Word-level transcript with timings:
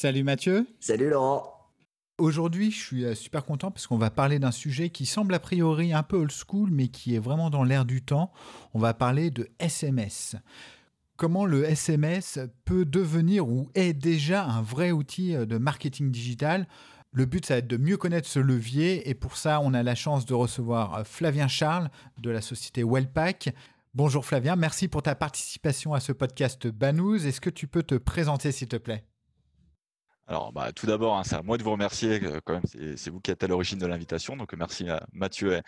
Salut 0.00 0.24
Mathieu. 0.24 0.66
Salut 0.80 1.10
Laurent. 1.10 1.52
Aujourd'hui, 2.16 2.70
je 2.70 2.78
suis 2.78 3.04
euh, 3.04 3.14
super 3.14 3.44
content 3.44 3.70
parce 3.70 3.86
qu'on 3.86 3.98
va 3.98 4.08
parler 4.08 4.38
d'un 4.38 4.50
sujet 4.50 4.88
qui 4.88 5.04
semble 5.04 5.34
a 5.34 5.38
priori 5.38 5.92
un 5.92 6.02
peu 6.02 6.16
old 6.16 6.32
school, 6.32 6.70
mais 6.72 6.88
qui 6.88 7.14
est 7.14 7.18
vraiment 7.18 7.50
dans 7.50 7.64
l'air 7.64 7.84
du 7.84 8.00
temps. 8.00 8.32
On 8.72 8.78
va 8.78 8.94
parler 8.94 9.30
de 9.30 9.50
SMS. 9.58 10.36
Comment 11.18 11.44
le 11.44 11.64
SMS 11.64 12.38
peut 12.64 12.86
devenir 12.86 13.46
ou 13.46 13.68
est 13.74 13.92
déjà 13.92 14.46
un 14.46 14.62
vrai 14.62 14.90
outil 14.90 15.36
euh, 15.36 15.44
de 15.44 15.58
marketing 15.58 16.10
digital? 16.10 16.66
Le 17.12 17.26
but, 17.26 17.44
ça 17.44 17.52
va 17.52 17.58
être 17.58 17.66
de 17.66 17.76
mieux 17.76 17.98
connaître 17.98 18.26
ce 18.26 18.40
levier 18.40 19.06
et 19.10 19.12
pour 19.12 19.36
ça, 19.36 19.60
on 19.60 19.74
a 19.74 19.82
la 19.82 19.94
chance 19.94 20.24
de 20.24 20.32
recevoir 20.32 20.94
euh, 20.94 21.04
Flavien 21.04 21.46
Charles 21.46 21.90
de 22.16 22.30
la 22.30 22.40
société 22.40 22.82
Wellpack. 22.82 23.54
Bonjour 23.92 24.24
Flavien, 24.24 24.56
merci 24.56 24.88
pour 24.88 25.02
ta 25.02 25.14
participation 25.14 25.92
à 25.92 26.00
ce 26.00 26.12
podcast 26.12 26.68
Banous. 26.68 27.26
Est-ce 27.26 27.42
que 27.42 27.50
tu 27.50 27.66
peux 27.66 27.82
te 27.82 27.96
présenter 27.96 28.50
s'il 28.50 28.68
te 28.68 28.76
plaît? 28.76 29.04
Alors, 30.30 30.52
bah, 30.52 30.70
tout 30.72 30.86
d'abord, 30.86 31.18
hein, 31.18 31.24
c'est 31.24 31.34
à 31.34 31.42
moi 31.42 31.58
de 31.58 31.64
vous 31.64 31.72
remercier. 31.72 32.22
Euh, 32.22 32.38
quand 32.44 32.52
même, 32.52 32.96
c'est 32.96 33.10
vous 33.10 33.18
qui 33.18 33.32
êtes 33.32 33.42
à 33.42 33.48
l'origine 33.48 33.80
de 33.80 33.86
l'invitation. 33.86 34.36
Donc, 34.36 34.52
merci 34.52 34.88
à 34.88 35.04
Mathieu 35.12 35.60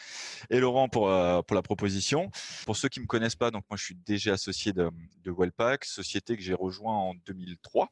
et, 0.51 0.61
Laurent 0.61 0.89
pour, 0.89 1.11
euh, 1.11 1.43
pour 1.43 1.57
la 1.57 1.63
proposition. 1.63 2.31
Pour 2.65 2.77
ceux 2.77 2.89
qui 2.89 3.01
me 3.01 3.07
connaissent 3.07 3.35
pas, 3.35 3.51
donc 3.51 3.65
moi, 3.69 3.77
je 3.77 3.83
suis 3.83 3.97
déjà 4.07 4.35
associé 4.35 4.73
de, 4.73 4.89
de 5.25 5.35
Wellpack, 5.37 5.85
société 5.85 6.37
que 6.37 6.45
j'ai 6.45 6.55
rejoint 6.55 6.95
en 6.95 7.15
2003. 7.27 7.89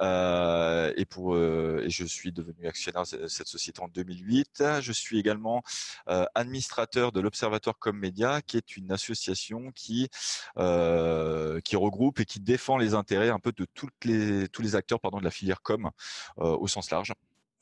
Euh, 0.00 0.92
et 0.96 1.04
pour 1.04 1.34
euh, 1.34 1.82
et 1.84 1.90
je 1.90 2.04
suis 2.04 2.32
devenu 2.32 2.66
actionnaire 2.66 3.04
de 3.04 3.28
cette 3.28 3.46
société 3.46 3.80
en 3.82 3.88
2008. 3.88 4.62
Je 4.80 4.92
suis 4.92 5.18
également 5.18 5.62
euh, 6.08 6.24
administrateur 6.34 7.12
de 7.12 7.20
l'Observatoire 7.20 7.78
Com 7.78 7.96
Média, 7.98 8.42
qui 8.42 8.56
est 8.56 8.76
une 8.76 8.92
association 8.92 9.72
qui 9.72 10.08
qui 11.64 11.76
regroupe 11.76 12.20
et 12.20 12.24
qui 12.24 12.40
défend 12.40 12.76
les 12.78 12.94
intérêts 12.94 13.30
un 13.30 13.38
peu 13.38 13.52
de 13.52 13.66
toutes 13.74 14.04
les 14.04 14.48
tous 14.48 14.62
les 14.62 14.76
acteurs 14.76 15.00
pardon 15.00 15.18
de 15.18 15.24
la 15.24 15.30
filière 15.30 15.62
com 15.62 15.90
au 16.36 16.68
sens 16.68 16.90
large. 16.90 17.12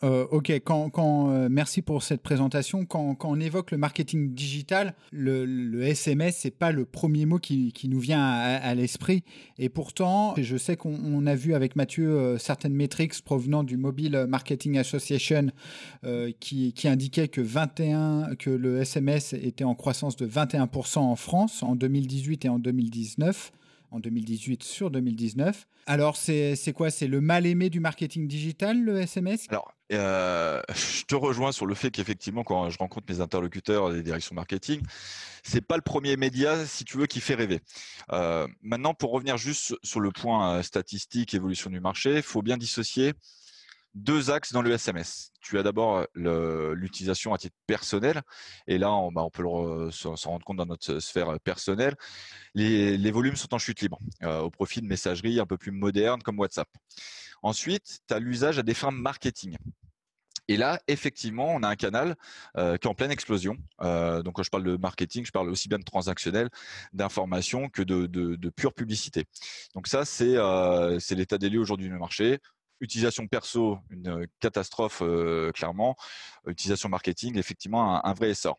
Euh, 0.04 0.26
ok, 0.30 0.50
quand, 0.64 0.90
quand 0.90 1.30
euh, 1.30 1.48
merci 1.50 1.80
pour 1.80 2.02
cette 2.02 2.22
présentation. 2.22 2.84
Quand, 2.84 3.16
on 3.22 3.40
évoque 3.40 3.70
le 3.70 3.78
marketing 3.78 4.34
digital, 4.34 4.94
le, 5.12 5.82
SMS, 5.82 6.38
c'est 6.38 6.50
pas 6.50 6.72
le 6.72 6.84
premier 6.84 7.26
mot 7.26 7.38
qui, 7.38 7.72
qui 7.72 7.88
nous 7.88 8.00
vient 8.00 8.22
à, 8.22 8.74
l'esprit. 8.74 9.22
Et 9.58 9.68
pourtant, 9.68 10.34
je 10.38 10.56
sais 10.56 10.76
qu'on 10.76 11.26
a 11.26 11.34
vu 11.34 11.54
avec 11.54 11.76
Mathieu 11.76 12.10
euh, 12.10 12.38
certaines 12.38 12.74
métriques 12.74 13.22
provenant 13.22 13.62
du 13.62 13.76
Mobile 13.76 14.26
Marketing 14.28 14.78
Association 14.78 15.50
qui, 16.40 16.72
qui 16.72 16.88
indiquaient 16.88 17.28
que, 17.28 17.40
21, 17.40 18.34
que 18.38 18.50
le 18.50 18.80
SMS 18.80 19.32
était 19.34 19.64
en 19.64 19.74
croissance 19.74 20.16
de 20.16 20.26
21% 20.26 20.98
en 20.98 21.16
France 21.16 21.62
en 21.62 21.74
2018 21.74 22.44
et 22.44 22.48
en 22.48 22.58
2019 22.58 23.52
en 23.92 24.00
2018 24.00 24.62
sur 24.62 24.90
2019. 24.90 25.66
Alors, 25.86 26.16
c'est 26.16 26.72
quoi? 26.74 26.90
C'est 26.90 27.06
le 27.06 27.20
mal 27.20 27.46
aimé 27.46 27.70
du 27.70 27.80
marketing 27.80 28.26
digital, 28.26 28.82
le 28.82 29.00
SMS 29.00 29.46
Alors, 29.48 29.72
euh, 29.92 30.62
je 30.74 31.04
te 31.04 31.14
rejoins 31.14 31.52
sur 31.52 31.66
le 31.66 31.74
fait 31.74 31.90
qu'effectivement, 31.90 32.44
quand 32.44 32.70
je 32.70 32.78
rencontre 32.78 33.06
mes 33.12 33.20
interlocuteurs 33.20 33.92
des 33.92 34.02
directions 34.02 34.34
marketing, 34.34 34.80
c'est 35.42 35.60
pas 35.60 35.76
le 35.76 35.82
premier 35.82 36.16
média, 36.16 36.64
si 36.66 36.84
tu 36.84 36.96
veux, 36.96 37.06
qui 37.06 37.20
fait 37.20 37.34
rêver. 37.34 37.60
Euh, 38.12 38.46
maintenant, 38.62 38.94
pour 38.94 39.12
revenir 39.12 39.36
juste 39.36 39.74
sur 39.82 40.00
le 40.00 40.10
point 40.10 40.58
euh, 40.58 40.62
statistique, 40.62 41.34
évolution 41.34 41.70
du 41.70 41.80
marché, 41.80 42.16
il 42.16 42.22
faut 42.22 42.42
bien 42.42 42.56
dissocier 42.56 43.12
deux 43.94 44.30
axes 44.30 44.52
dans 44.52 44.62
le 44.62 44.72
SMS. 44.72 45.32
Tu 45.40 45.58
as 45.58 45.62
d'abord 45.62 46.06
euh, 46.16 46.74
l'utilisation 46.74 47.34
à 47.34 47.38
titre 47.38 47.56
personnel, 47.66 48.22
et 48.66 48.78
là, 48.78 48.92
on, 48.92 49.12
bah, 49.12 49.26
peut 49.32 49.44
s'en 49.90 50.14
rendre 50.30 50.44
compte 50.44 50.56
dans 50.56 50.66
notre 50.66 50.98
sphère 51.00 51.38
personnelle. 51.40 51.94
Les, 52.54 53.10
volumes 53.10 53.36
sont 53.36 53.52
en 53.54 53.58
chute 53.58 53.80
libre, 53.80 53.98
euh, 54.22 54.40
au 54.40 54.50
profit 54.50 54.80
de 54.80 54.86
messageries 54.86 55.40
un 55.40 55.46
peu 55.46 55.56
plus 55.58 55.72
modernes 55.72 56.22
comme 56.22 56.38
WhatsApp. 56.38 56.68
Ensuite, 57.42 58.00
tu 58.06 58.14
as 58.14 58.18
l'usage 58.18 58.58
à 58.58 58.62
des 58.62 58.74
fins 58.74 58.90
marketing. 58.90 59.56
Et 60.48 60.56
là, 60.56 60.80
effectivement, 60.88 61.54
on 61.54 61.62
a 61.62 61.68
un 61.68 61.76
canal 61.76 62.16
euh, 62.56 62.76
qui 62.76 62.86
est 62.86 62.90
en 62.90 62.94
pleine 62.94 63.10
explosion. 63.10 63.56
Euh, 63.80 64.22
donc, 64.22 64.34
quand 64.36 64.42
je 64.42 64.50
parle 64.50 64.64
de 64.64 64.76
marketing, 64.76 65.24
je 65.24 65.30
parle 65.30 65.48
aussi 65.48 65.68
bien 65.68 65.78
de 65.78 65.84
transactionnel, 65.84 66.50
d'information 66.92 67.68
que 67.68 67.82
de, 67.82 68.50
pure 68.50 68.74
publicité. 68.74 69.24
Donc 69.74 69.86
ça, 69.86 70.04
c'est 70.04 70.36
euh, 70.36 70.98
l'état 71.10 71.38
des 71.38 71.48
lieux 71.48 71.60
aujourd'hui 71.60 71.88
du 71.88 71.96
marché. 71.96 72.40
Utilisation 72.82 73.26
perso, 73.26 73.78
une 73.90 74.26
catastrophe 74.40 75.00
euh, 75.02 75.50
clairement. 75.52 75.96
Utilisation 76.46 76.88
marketing, 76.88 77.38
effectivement, 77.38 78.04
un, 78.04 78.12
vrai 78.12 78.30
essor. 78.30 78.58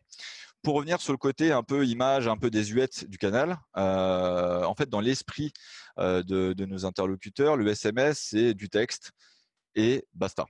Pour 0.62 0.74
revenir 0.74 1.00
sur 1.00 1.12
le 1.12 1.18
côté 1.18 1.52
un 1.52 1.62
peu 1.62 1.86
image, 1.86 2.26
un 2.26 2.38
peu 2.38 2.50
désuète 2.50 3.04
du 3.08 3.18
canal, 3.18 3.58
euh, 3.76 4.64
en 4.64 4.74
fait, 4.74 4.88
dans 4.88 5.00
l'esprit 5.00 5.52
euh, 5.98 6.22
de, 6.22 6.54
de, 6.54 6.64
nos 6.64 6.86
interlocuteurs, 6.86 7.56
le 7.56 7.68
SMS, 7.68 8.18
c'est 8.30 8.54
du 8.54 8.70
texte 8.70 9.12
et 9.74 10.06
basta. 10.14 10.46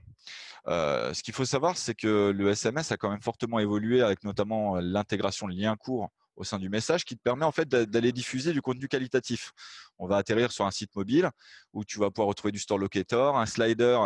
Euh, 0.66 1.12
ce 1.12 1.22
qu'il 1.22 1.34
faut 1.34 1.44
savoir, 1.44 1.76
c'est 1.76 1.94
que 1.94 2.32
le 2.34 2.48
SMS 2.48 2.92
a 2.92 2.96
quand 2.96 3.10
même 3.10 3.22
fortement 3.22 3.58
évolué 3.58 4.02
avec 4.02 4.24
notamment 4.24 4.76
l'intégration 4.76 5.48
de 5.48 5.54
liens 5.54 5.76
courts 5.76 6.10
au 6.36 6.44
sein 6.44 6.58
du 6.58 6.68
message 6.68 7.04
qui 7.04 7.16
te 7.16 7.22
permet 7.22 7.44
en 7.44 7.52
fait 7.52 7.68
d'aller 7.68 8.12
diffuser 8.12 8.52
du 8.52 8.62
contenu 8.62 8.88
qualitatif. 8.88 9.52
On 9.98 10.06
va 10.06 10.16
atterrir 10.16 10.52
sur 10.52 10.66
un 10.66 10.70
site 10.70 10.94
mobile 10.96 11.30
où 11.72 11.84
tu 11.84 11.98
vas 11.98 12.10
pouvoir 12.10 12.28
retrouver 12.28 12.52
du 12.52 12.58
store 12.58 12.78
locator, 12.78 13.38
un 13.38 13.46
slider 13.46 13.98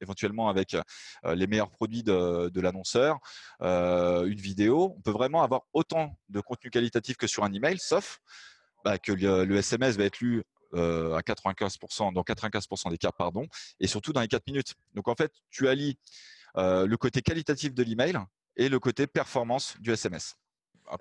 éventuellement 0.00 0.48
avec 0.48 0.74
euh, 0.74 1.34
les 1.34 1.46
meilleurs 1.46 1.70
produits 1.70 2.02
de, 2.02 2.60
l'annonceur, 2.60 3.18
euh, 3.62 4.24
une 4.26 4.40
vidéo. 4.40 4.94
On 4.96 5.00
peut 5.00 5.10
vraiment 5.10 5.42
avoir 5.42 5.62
autant 5.72 6.16
de 6.28 6.40
contenu 6.40 6.70
qualitatif 6.70 7.16
que 7.16 7.26
sur 7.26 7.44
un 7.44 7.52
email, 7.52 7.78
sauf 7.78 8.20
bah, 8.84 8.98
que 8.98 9.12
le, 9.12 9.56
SMS 9.56 9.96
va 9.96 10.04
être 10.04 10.20
lu 10.20 10.42
euh, 10.74 11.14
à 11.14 11.20
95%, 11.20 12.12
dans 12.12 12.22
95% 12.22 12.90
des 12.90 12.98
cas, 12.98 13.12
pardon, 13.12 13.46
et 13.80 13.86
surtout 13.86 14.12
dans 14.12 14.20
les 14.20 14.28
4 14.28 14.46
minutes. 14.46 14.74
Donc 14.94 15.08
en 15.08 15.14
fait, 15.14 15.32
tu 15.50 15.68
allies 15.68 15.98
le 16.56 16.96
côté 16.96 17.22
qualitatif 17.22 17.74
de 17.74 17.82
l'email 17.84 18.18
et 18.56 18.68
le 18.68 18.78
côté 18.78 19.06
performance 19.06 19.76
du 19.80 19.92
SMS. 19.92 20.36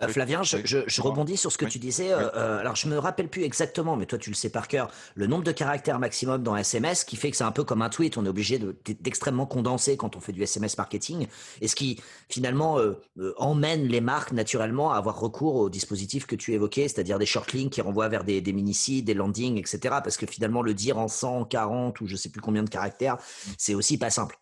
Euh, 0.01 0.07
Flavien, 0.07 0.44
je, 0.44 1.01
rebondis 1.01 1.38
sur 1.38 1.51
ce 1.51 1.57
que 1.57 1.66
tu 1.66 1.79
disais. 1.79 2.11
Euh, 2.11 2.29
euh, 2.35 2.59
alors, 2.59 2.75
je 2.75 2.88
me 2.88 2.97
rappelle 2.97 3.27
plus 3.27 3.44
exactement, 3.44 3.95
mais 3.95 4.05
toi, 4.05 4.17
tu 4.17 4.29
le 4.29 4.35
sais 4.35 4.50
par 4.50 4.67
cœur, 4.67 4.89
le 5.16 5.27
nombre 5.27 5.44
de 5.44 5.51
caractères 5.51 6.00
maximum 6.00 6.44
dans 6.44 6.55
SMS, 6.55 7.03
qui 7.03 7.16
fait 7.16 7.31
que 7.31 7.38
c'est 7.38 7.44
un 7.44 7.51
peu 7.51 7.63
comme 7.63 7.81
un 7.81 7.89
tweet. 7.89 8.17
On 8.17 8.25
est 8.25 8.29
obligé 8.29 8.59
d'extrêmement 8.85 9.45
condenser 9.45 9.97
quand 9.97 10.16
on 10.16 10.19
fait 10.19 10.31
du 10.31 10.44
SMS 10.44 10.77
marketing, 10.77 11.27
et 11.61 11.67
ce 11.67 11.75
qui 11.75 12.01
finalement 12.29 12.77
emmène 13.38 13.88
les 13.88 14.01
marques 14.01 14.31
naturellement 14.31 14.91
à 14.91 14.97
avoir 14.97 15.19
recours 15.19 15.55
aux 15.55 15.69
dispositifs 15.69 16.25
que 16.25 16.35
tu 16.35 16.53
évoquais, 16.53 16.88
c'est-à-dire 16.88 17.19
des 17.19 17.25
short 17.25 17.53
links 17.53 17.71
qui 17.71 17.81
renvoient 17.81 18.09
vers 18.09 18.23
des, 18.23 18.41
des 18.41 18.53
mini-sites, 18.53 19.06
des 19.06 19.13
landings, 19.13 19.57
etc. 19.57 19.79
Parce 20.03 20.17
que 20.17 20.25
finalement, 20.25 20.61
le 20.61 20.73
dire 20.73 20.97
en 20.97 21.07
140 21.07 22.01
ou 22.01 22.07
je 22.07 22.16
sais 22.16 22.29
plus 22.29 22.41
combien 22.41 22.63
de 22.63 22.69
caractères, 22.69 23.17
c'est 23.57 23.75
aussi 23.75 23.97
pas 23.97 24.09
simple. 24.09 24.38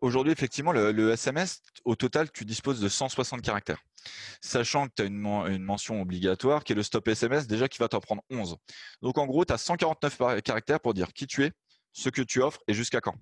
Aujourd'hui, 0.00 0.32
effectivement, 0.32 0.72
le, 0.72 1.10
SMS, 1.10 1.60
au 1.84 1.96
total, 1.96 2.30
tu 2.30 2.44
disposes 2.44 2.80
de 2.80 2.88
160 2.88 3.42
caractères. 3.42 3.82
Sachant 4.40 4.86
que 4.86 4.92
tu 4.96 5.02
as 5.02 5.06
une, 5.06 5.62
mention 5.62 6.00
obligatoire 6.00 6.62
qui 6.62 6.72
est 6.72 6.76
le 6.76 6.82
stop 6.82 7.08
SMS, 7.08 7.46
déjà 7.46 7.68
qui 7.68 7.78
va 7.78 7.88
t'en 7.88 8.00
prendre 8.00 8.22
11. 8.30 8.56
Donc, 9.00 9.18
en 9.18 9.26
gros, 9.26 9.44
tu 9.44 9.52
as 9.52 9.58
149 9.58 10.42
caractères 10.42 10.80
pour 10.80 10.94
dire 10.94 11.12
qui 11.12 11.26
tu 11.26 11.44
es, 11.44 11.52
ce 11.92 12.08
que 12.10 12.22
tu 12.22 12.42
offres 12.42 12.60
et 12.68 12.74
jusqu'à 12.74 13.00
quand 13.00 13.14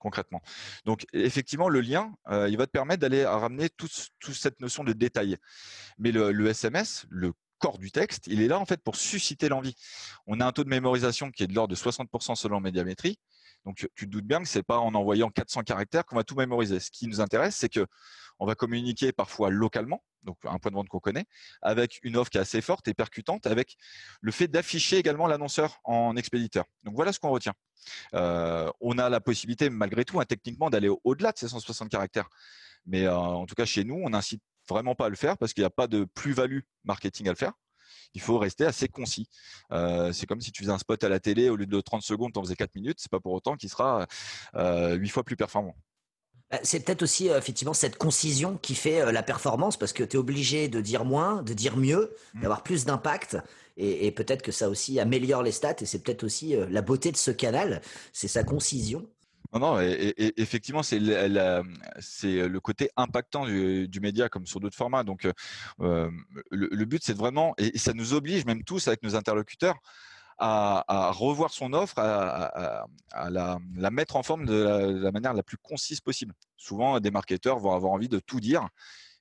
concrètement. 0.00 0.42
Donc 0.84 1.06
effectivement, 1.14 1.70
le 1.70 1.80
lien, 1.80 2.12
euh, 2.28 2.46
il 2.50 2.58
va 2.58 2.66
te 2.66 2.70
permettre 2.70 3.00
d'aller 3.00 3.24
ramener 3.24 3.70
toute 3.70 3.90
cette 4.34 4.60
notion 4.60 4.84
de 4.84 4.92
détail. 4.92 5.38
Mais 5.96 6.12
le, 6.12 6.30
le, 6.30 6.46
SMS, 6.46 7.06
le 7.08 7.32
corps 7.58 7.78
du 7.78 7.90
texte, 7.90 8.26
il 8.26 8.42
est 8.42 8.48
là 8.48 8.58
en 8.58 8.66
fait 8.66 8.82
pour 8.82 8.96
susciter 8.96 9.48
l'envie. 9.48 9.74
On 10.26 10.40
a 10.40 10.46
un 10.46 10.52
taux 10.52 10.62
de 10.62 10.68
mémorisation 10.68 11.30
qui 11.30 11.42
est 11.42 11.46
de 11.46 11.54
l'ordre 11.54 11.74
de 11.74 11.80
60% 11.80 12.34
selon 12.34 12.60
Médiamétrie. 12.60 13.18
Donc, 13.64 13.76
tu 13.76 14.06
te 14.06 14.10
doutes 14.10 14.26
bien 14.26 14.42
que 14.42 14.48
c'est 14.48 14.62
pas 14.62 14.78
en 14.78 14.94
envoyant 14.94 15.30
400 15.30 15.62
caractères 15.62 16.04
qu'on 16.04 16.16
va 16.16 16.24
tout 16.24 16.34
mémoriser. 16.34 16.80
Ce 16.80 16.90
qui 16.90 17.06
nous 17.06 17.20
intéresse, 17.20 17.56
c'est 17.56 17.68
que 17.68 17.86
on 18.38 18.46
va 18.46 18.54
communiquer 18.54 19.12
parfois 19.12 19.50
localement, 19.50 20.02
donc 20.22 20.36
un 20.44 20.58
point 20.58 20.70
de 20.70 20.76
vente 20.76 20.88
qu'on 20.88 20.98
connaît, 20.98 21.24
avec 21.62 22.00
une 22.02 22.16
offre 22.16 22.30
qui 22.30 22.38
est 22.38 22.40
assez 22.40 22.60
forte 22.60 22.88
et 22.88 22.94
percutante, 22.94 23.46
avec 23.46 23.76
le 24.20 24.32
fait 24.32 24.48
d'afficher 24.48 24.98
également 24.98 25.26
l'annonceur 25.26 25.80
en 25.84 26.16
expéditeur. 26.16 26.64
Donc 26.82 26.94
voilà 26.94 27.12
ce 27.12 27.20
qu'on 27.20 27.30
retient. 27.30 27.54
Euh, 28.14 28.70
on 28.80 28.98
a 28.98 29.08
la 29.08 29.20
possibilité, 29.20 29.70
malgré 29.70 30.04
tout, 30.04 30.20
hein, 30.20 30.24
techniquement, 30.24 30.70
d'aller 30.70 30.90
au-delà 31.04 31.32
de 31.32 31.38
ces 31.38 31.48
160 31.48 31.88
caractères. 31.90 32.28
Mais 32.86 33.04
euh, 33.04 33.16
en 33.16 33.46
tout 33.46 33.54
cas, 33.54 33.64
chez 33.64 33.84
nous, 33.84 34.00
on 34.04 34.10
n'incite 34.10 34.42
vraiment 34.68 34.94
pas 34.94 35.06
à 35.06 35.08
le 35.08 35.16
faire 35.16 35.38
parce 35.38 35.52
qu'il 35.52 35.62
n'y 35.62 35.66
a 35.66 35.70
pas 35.70 35.86
de 35.86 36.04
plus-value 36.14 36.60
marketing 36.84 37.28
à 37.28 37.30
le 37.30 37.36
faire. 37.36 37.52
Il 38.14 38.20
faut 38.20 38.38
rester 38.38 38.64
assez 38.64 38.88
concis. 38.88 39.28
c'est 39.70 40.26
comme 40.26 40.40
si 40.40 40.52
tu 40.52 40.62
faisais 40.62 40.72
un 40.72 40.78
spot 40.78 41.02
à 41.04 41.08
la 41.08 41.20
télé, 41.20 41.48
au 41.48 41.56
lieu 41.56 41.66
de 41.66 41.80
30 41.80 42.02
secondes, 42.02 42.32
tu 42.32 42.38
en 42.38 42.42
faisais 42.42 42.56
4 42.56 42.74
minutes, 42.74 42.98
c'est 43.00 43.10
pas 43.10 43.20
pour 43.20 43.32
autant 43.32 43.56
qu'il 43.56 43.68
sera 43.68 44.06
8 44.54 45.08
fois 45.08 45.24
plus 45.24 45.36
performant. 45.36 45.74
Bah, 46.50 46.58
c'est 46.62 46.80
peut-être 46.84 47.02
aussi 47.02 47.28
effectivement 47.28 47.74
cette 47.74 47.96
concision 47.96 48.58
qui 48.60 48.74
fait 48.74 49.10
la 49.10 49.22
performance 49.22 49.76
parce 49.78 49.92
que 49.92 50.04
tu 50.04 50.16
es 50.16 50.18
obligé 50.18 50.68
de 50.68 50.80
dire 50.80 51.04
moins, 51.04 51.42
de 51.42 51.54
dire 51.54 51.76
mieux, 51.76 52.14
mmh. 52.34 52.42
d'avoir 52.42 52.62
plus 52.62 52.84
d'impact. 52.84 53.38
Et, 53.76 54.12
peut-être 54.12 54.42
que 54.42 54.52
ça 54.52 54.68
aussi 54.68 55.00
améliore 55.00 55.42
les 55.42 55.50
stats 55.50 55.74
et 55.80 55.86
c'est 55.86 55.98
peut-être 55.98 56.22
aussi 56.22 56.54
la 56.70 56.80
beauté 56.80 57.10
de 57.10 57.16
ce 57.16 57.32
canal, 57.32 57.82
c'est 58.12 58.28
sa 58.28 58.44
concision. 58.44 59.08
Non, 59.54 59.60
non, 59.60 59.80
et, 59.80 60.32
effectivement, 60.36 60.82
c'est 60.82 60.98
le 60.98 62.58
côté 62.58 62.90
impactant 62.96 63.46
du, 63.46 64.00
média 64.02 64.28
comme 64.28 64.46
sur 64.46 64.58
d'autres 64.58 64.76
formats. 64.76 65.04
Donc, 65.04 65.28
le, 65.78 66.84
but, 66.84 67.02
c'est 67.04 67.16
vraiment, 67.16 67.54
et 67.56 67.78
ça 67.78 67.92
nous 67.92 68.14
oblige 68.14 68.44
même 68.46 68.64
tous 68.64 68.88
avec 68.88 69.02
nos 69.04 69.14
interlocuteurs, 69.14 69.78
à, 70.38 71.12
revoir 71.12 71.52
son 71.52 71.72
offre, 71.72 71.98
à, 72.00 72.86
la, 73.30 73.90
mettre 73.90 74.16
en 74.16 74.24
forme 74.24 74.44
de 74.44 75.00
la, 75.00 75.12
manière 75.12 75.34
la 75.34 75.44
plus 75.44 75.58
concise 75.58 76.00
possible. 76.00 76.34
Souvent, 76.56 76.98
des 76.98 77.12
marketeurs 77.12 77.60
vont 77.60 77.74
avoir 77.74 77.92
envie 77.92 78.08
de 78.08 78.18
tout 78.18 78.40
dire. 78.40 78.68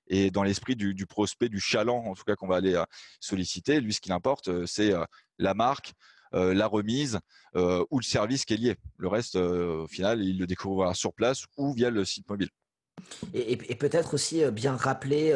Et 0.07 0.31
dans 0.31 0.43
l'esprit 0.43 0.75
du, 0.75 1.05
prospect, 1.05 1.47
du 1.47 1.59
chaland, 1.59 2.05
en 2.07 2.15
tout 2.15 2.23
cas 2.23 2.35
qu'on 2.35 2.47
va 2.47 2.55
aller 2.55 2.81
solliciter, 3.19 3.79
lui, 3.79 3.93
ce 3.93 4.01
qui 4.01 4.11
importe, 4.11 4.65
c'est 4.65 4.93
la 5.37 5.53
marque, 5.53 5.93
la 6.33 6.67
remise 6.67 7.19
ou 7.55 7.99
le 7.99 8.03
service 8.03 8.45
qui 8.45 8.53
est 8.55 8.57
lié. 8.57 8.75
Le 8.97 9.07
reste, 9.07 9.35
au 9.35 9.87
final, 9.87 10.21
il 10.21 10.39
le 10.39 10.47
découvrira 10.47 10.93
sur 10.93 11.13
place 11.13 11.45
ou 11.57 11.73
via 11.73 11.89
le 11.89 12.03
site 12.05 12.27
mobile. 12.29 12.49
Et, 13.33 13.75
peut-être 13.75 14.13
aussi 14.13 14.43
bien 14.51 14.75
rappeler 14.75 15.35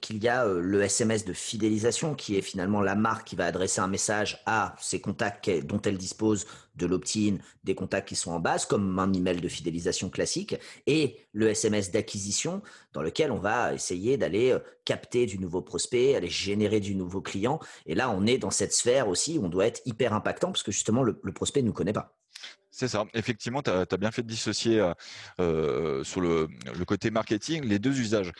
qu'il 0.00 0.22
y 0.22 0.28
a 0.28 0.46
le 0.46 0.82
SMS 0.82 1.24
de 1.24 1.32
fidélisation 1.32 2.14
qui 2.14 2.36
est 2.36 2.42
finalement 2.42 2.80
la 2.80 2.94
marque 2.94 3.28
qui 3.28 3.36
va 3.36 3.46
adresser 3.46 3.80
un 3.80 3.86
message 3.86 4.42
à 4.46 4.74
ses 4.80 5.00
contacts 5.00 5.50
dont 5.64 5.80
elle 5.82 5.98
dispose 5.98 6.46
de 6.74 6.86
l'opt-in, 6.86 7.36
des 7.64 7.74
contacts 7.74 8.08
qui 8.08 8.16
sont 8.16 8.32
en 8.32 8.40
base, 8.40 8.66
comme 8.66 8.98
un 8.98 9.12
email 9.12 9.40
de 9.40 9.48
fidélisation 9.48 10.10
classique, 10.10 10.56
et 10.86 11.16
le 11.32 11.48
SMS 11.48 11.90
d'acquisition 11.90 12.62
dans 12.92 13.02
lequel 13.02 13.30
on 13.30 13.38
va 13.38 13.72
essayer 13.72 14.16
d'aller 14.16 14.56
capter 14.84 15.26
du 15.26 15.38
nouveau 15.38 15.62
prospect, 15.62 16.14
aller 16.16 16.28
générer 16.28 16.80
du 16.80 16.94
nouveau 16.94 17.20
client. 17.20 17.60
Et 17.86 17.94
là, 17.94 18.10
on 18.10 18.26
est 18.26 18.38
dans 18.38 18.50
cette 18.50 18.72
sphère 18.72 19.08
aussi 19.08 19.38
où 19.38 19.44
on 19.44 19.48
doit 19.48 19.66
être 19.66 19.82
hyper 19.86 20.12
impactant 20.12 20.48
parce 20.48 20.62
que 20.62 20.72
justement, 20.72 21.02
le, 21.02 21.18
le 21.22 21.32
prospect 21.32 21.62
ne 21.62 21.68
nous 21.68 21.72
connaît 21.72 21.92
pas. 21.92 22.16
C'est 22.78 22.88
ça. 22.88 23.06
Effectivement, 23.14 23.62
tu 23.62 23.70
as, 23.70 23.86
bien 23.96 24.10
fait 24.10 24.22
de 24.22 24.28
dissocier 24.28 24.80
euh, 24.80 24.92
euh, 25.40 26.04
sur 26.04 26.20
le, 26.20 26.46
côté 26.86 27.10
marketing 27.10 27.64
les 27.64 27.78
deux 27.78 27.98
usages. 27.98 28.32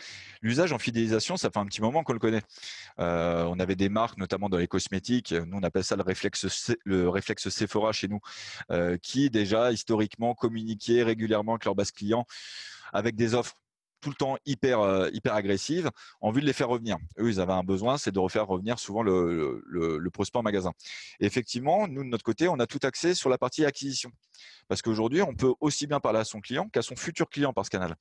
L'usage 0.43 0.75
en 0.75 0.79
fidélisation, 0.79 1.39
ça 1.39 1.49
fait 1.51 1.59
un 1.59 1.65
petit 1.65 1.81
moment 1.81 2.05
qu'on 2.05 2.13
le 2.13 2.19
connaît. 2.19 2.43
Euh, 3.01 3.45
on 3.45 3.59
avait 3.59 3.77
des 3.77 3.89
marques, 3.89 4.19
notamment 4.19 4.51
dans 4.51 4.59
les 4.59 4.69
cosmétiques. 4.69 5.33
Nous, 5.33 5.57
on 5.57 5.63
appelle 5.63 5.85
ça 5.85 5.97
le 5.97 6.03
réflexe, 6.03 6.71
le 6.85 7.09
réflexe 7.09 7.49
Sephora 7.49 7.93
chez 7.93 8.09
nous, 8.09 8.21
qui 9.01 9.31
déjà 9.31 9.73
historiquement 9.73 10.35
communiquaient 10.35 11.03
régulièrement 11.03 11.53
avec 11.55 11.65
leur 11.65 11.75
base 11.75 11.91
client 11.91 12.27
avec 12.93 13.17
des 13.17 13.35
offres 13.35 13.57
tout 14.01 14.11
le 14.11 14.15
temps 14.15 14.37
hyper, 14.47 14.81
euh, 14.81 15.09
hyper 15.13 15.35
agressives 15.35 15.91
en 16.21 16.31
vue 16.31 16.41
de 16.41 16.47
les 16.47 16.53
faire 16.53 16.69
revenir. 16.69 16.97
Eux, 17.19 17.29
ils 17.29 17.41
avaient 17.41 17.53
un 17.53 17.65
besoin, 17.65 17.99
c'est 17.99 18.13
de 18.13 18.19
refaire 18.19 18.47
revenir 18.47 18.79
souvent 18.79 19.03
le, 19.03 19.63
le, 19.67 20.11
prospect 20.11 20.39
en 20.39 20.43
magasin. 20.43 20.73
Et 21.21 21.27
effectivement, 21.27 21.89
nous, 21.89 22.03
de 22.03 22.09
notre 22.09 22.25
côté, 22.25 22.49
on 22.49 22.59
a 22.59 22.67
tout 22.67 22.81
axé 22.83 23.15
sur 23.15 23.29
la 23.29 23.39
partie 23.39 23.65
acquisition. 23.65 24.11
Parce 24.69 24.83
qu'aujourd'hui, 24.83 25.23
on 25.23 25.35
peut 25.35 25.53
aussi 25.61 25.87
bien 25.87 26.01
parler 26.01 26.21
à 26.21 26.25
son 26.25 26.41
client 26.41 26.69
qu'à 26.69 26.83
son 26.83 26.97
futur 26.97 27.29
client 27.29 27.53
par 27.53 27.65
ce 27.65 27.71
canal. 27.71 27.97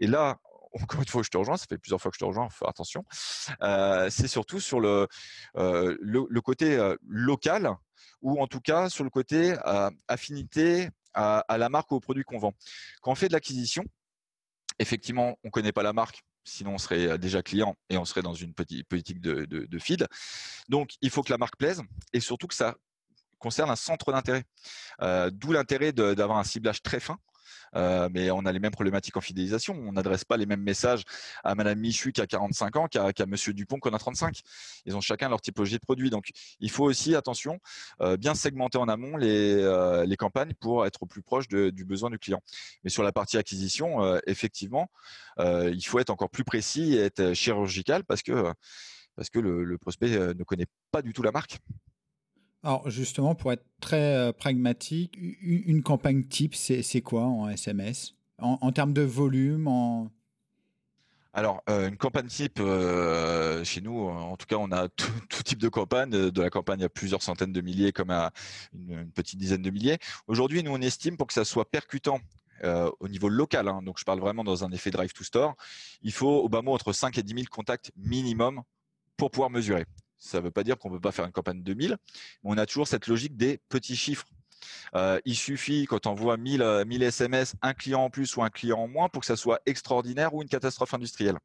Et 0.00 0.06
là, 0.06 0.38
encore 0.80 1.00
une 1.00 1.08
fois, 1.08 1.22
je 1.22 1.30
te 1.30 1.38
rejoins, 1.38 1.56
ça 1.56 1.66
fait 1.68 1.78
plusieurs 1.78 2.00
fois 2.00 2.10
que 2.10 2.16
je 2.16 2.20
te 2.20 2.24
rejoins, 2.24 2.48
faut 2.50 2.68
attention. 2.68 3.04
Euh, 3.62 4.10
c'est 4.10 4.28
surtout 4.28 4.60
sur 4.60 4.78
le, 4.78 5.08
euh, 5.56 5.96
le, 6.00 6.40
côté 6.40 6.78
local 7.08 7.74
ou 8.20 8.40
en 8.40 8.46
tout 8.46 8.60
cas 8.60 8.90
sur 8.90 9.02
le 9.02 9.10
côté 9.10 9.56
affinité 10.06 10.90
à, 11.14 11.38
à, 11.48 11.58
la 11.58 11.68
marque 11.70 11.90
ou 11.92 11.96
au 11.96 12.00
produit 12.00 12.24
qu'on 12.24 12.38
vend. 12.38 12.52
Quand 13.00 13.12
on 13.12 13.14
fait 13.14 13.28
de 13.28 13.32
l'acquisition, 13.32 13.84
Effectivement, 14.78 15.38
on 15.42 15.48
ne 15.48 15.50
connaît 15.50 15.72
pas 15.72 15.82
la 15.82 15.92
marque, 15.92 16.22
sinon 16.44 16.74
on 16.74 16.78
serait 16.78 17.06
euh, 17.06 17.18
déjà 17.18 17.42
client 17.42 17.76
et 17.88 17.96
on 17.96 18.04
serait 18.04 18.22
dans 18.22 18.34
une 18.34 18.54
petite 18.54 18.86
politique 18.88 19.20
de, 19.20 19.78
feed. 19.78 20.06
Donc, 20.68 20.94
il 21.00 21.10
faut 21.10 21.22
que 21.22 21.30
la 21.30 21.38
marque 21.38 21.56
plaise 21.56 21.82
et 22.12 22.20
surtout 22.20 22.46
que 22.46 22.54
ça 22.54 22.76
concerne 23.38 23.70
un 23.70 23.76
centre 23.76 24.12
d'intérêt. 24.12 24.44
Euh, 25.02 25.30
d'où 25.30 25.52
l'intérêt 25.52 25.92
d'avoir 25.92 26.38
un 26.38 26.44
ciblage 26.44 26.82
très 26.82 27.00
fin 27.00 27.18
euh, 27.74 28.08
mais 28.12 28.30
on 28.30 28.44
a 28.46 28.52
les 28.52 28.58
mêmes 28.58 28.72
problématiques 28.72 29.16
en 29.16 29.20
fidélisation. 29.20 29.74
On 29.74 29.92
n'adresse 29.92 30.24
pas 30.24 30.36
les 30.36 30.46
mêmes 30.46 30.62
messages 30.62 31.02
à 31.44 31.54
Madame 31.54 31.78
Michu 31.78 32.12
qui 32.12 32.20
a 32.20 32.26
45 32.26 32.76
ans 32.76 32.86
qu'à 32.88 33.26
Monsieur 33.26 33.52
Dupont 33.52 33.78
qui 33.78 33.88
en 33.88 33.94
a 33.94 33.98
35. 33.98 34.40
Ils 34.84 34.96
ont 34.96 35.00
chacun 35.00 35.28
leur 35.28 35.40
typologie 35.40 35.74
de 35.74 35.80
produit. 35.80 36.10
Donc, 36.10 36.30
il 36.60 36.70
faut 36.70 36.84
aussi, 36.84 37.14
attention, 37.14 37.58
euh, 38.00 38.16
bien 38.16 38.34
segmenter 38.34 38.78
en 38.78 38.88
amont 38.88 39.18
euh, 39.20 40.04
les, 40.06 40.16
campagnes 40.16 40.54
pour 40.60 40.86
être 40.86 41.02
au 41.02 41.06
plus 41.06 41.22
proche 41.22 41.48
du 41.48 41.84
besoin 41.84 42.10
du 42.10 42.18
client. 42.18 42.40
Mais 42.84 42.90
sur 42.90 43.02
la 43.02 43.12
partie 43.12 43.36
acquisition, 43.36 44.18
effectivement, 44.26 44.90
il 45.38 45.82
faut 45.84 45.98
être 45.98 46.10
encore 46.10 46.30
plus 46.30 46.44
précis 46.44 46.94
et 46.94 47.02
être 47.02 47.34
chirurgical 47.34 48.04
parce 48.04 48.22
que 48.22 48.54
le 49.34 49.78
prospect 49.78 50.08
ne 50.08 50.44
connaît 50.44 50.66
pas 50.90 51.02
du 51.02 51.12
tout 51.12 51.22
la 51.22 51.32
marque. 51.32 51.58
Alors 52.66 52.90
justement, 52.90 53.36
pour 53.36 53.52
être 53.52 53.64
très 53.80 54.16
euh, 54.16 54.32
pragmatique, 54.32 55.16
une, 55.20 55.84
campagne 55.84 56.24
type, 56.24 56.56
c'est 56.56 57.00
quoi 57.00 57.22
en 57.22 57.48
SMS 57.48 58.14
en, 58.38 58.72
termes 58.72 58.92
de 58.92 59.02
volume 59.02 59.68
en... 59.68 60.10
Alors, 61.32 61.62
euh, 61.70 61.88
une 61.88 61.96
campagne 61.96 62.26
type, 62.26 62.58
euh, 62.58 63.62
chez 63.62 63.80
nous, 63.80 64.08
en 64.08 64.36
tout 64.36 64.46
cas, 64.46 64.56
on 64.56 64.72
a 64.72 64.88
tout, 64.88 65.12
type 65.44 65.60
de 65.60 65.68
campagne. 65.68 66.10
De 66.10 66.42
la 66.42 66.50
campagne 66.50 66.82
à 66.82 66.88
plusieurs 66.88 67.22
centaines 67.22 67.52
de 67.52 67.60
milliers 67.60 67.92
comme 67.92 68.10
à 68.10 68.32
une, 68.74 69.12
petite 69.12 69.38
dizaine 69.38 69.62
de 69.62 69.70
milliers. 69.70 69.98
Aujourd'hui, 70.26 70.64
nous, 70.64 70.72
on 70.72 70.80
estime 70.80 71.16
pour 71.16 71.28
que 71.28 71.34
ça 71.34 71.44
soit 71.44 71.70
percutant 71.70 72.18
au 72.98 73.06
niveau 73.06 73.28
local, 73.28 73.68
hein, 73.68 73.80
donc 73.82 73.98
je 74.00 74.04
parle 74.04 74.18
vraiment 74.18 74.42
dans 74.42 74.64
un 74.64 74.72
effet 74.72 74.90
drive 74.90 75.12
to 75.12 75.22
store, 75.22 75.54
il 76.00 76.10
faut 76.10 76.40
au 76.40 76.48
bas 76.48 76.62
mot 76.62 76.72
entre 76.72 76.94
5 76.94 77.18
et 77.18 77.22
10 77.22 77.34
000 77.34 77.46
contacts 77.50 77.92
minimum 77.96 78.62
pour 79.18 79.30
pouvoir 79.30 79.50
mesurer. 79.50 79.84
Ça 80.18 80.38
ne 80.38 80.44
veut 80.44 80.50
pas 80.50 80.64
dire 80.64 80.78
qu'on 80.78 80.90
ne 80.90 80.94
peut 80.94 81.00
pas 81.00 81.12
faire 81.12 81.24
une 81.24 81.32
campagne 81.32 81.62
de 81.62 81.74
1000, 81.74 81.90
mais 81.90 82.50
on 82.50 82.58
a 82.58 82.66
toujours 82.66 82.88
cette 82.88 83.06
logique 83.06 83.36
des 83.36 83.58
petits 83.68 83.96
chiffres. 83.96 84.26
Euh, 84.94 85.20
il 85.24 85.36
suffit, 85.36 85.86
quand 85.86 86.06
on 86.06 86.14
voit 86.14 86.36
1000, 86.36 86.84
1000 86.86 87.02
SMS, 87.02 87.54
un 87.62 87.74
client 87.74 88.04
en 88.04 88.10
plus 88.10 88.36
ou 88.36 88.42
un 88.42 88.50
client 88.50 88.78
en 88.78 88.88
moins 88.88 89.08
pour 89.08 89.20
que 89.20 89.26
ça 89.26 89.36
soit 89.36 89.60
extraordinaire 89.66 90.34
ou 90.34 90.42
une 90.42 90.48
catastrophe 90.48 90.94
industrielle. 90.94 91.38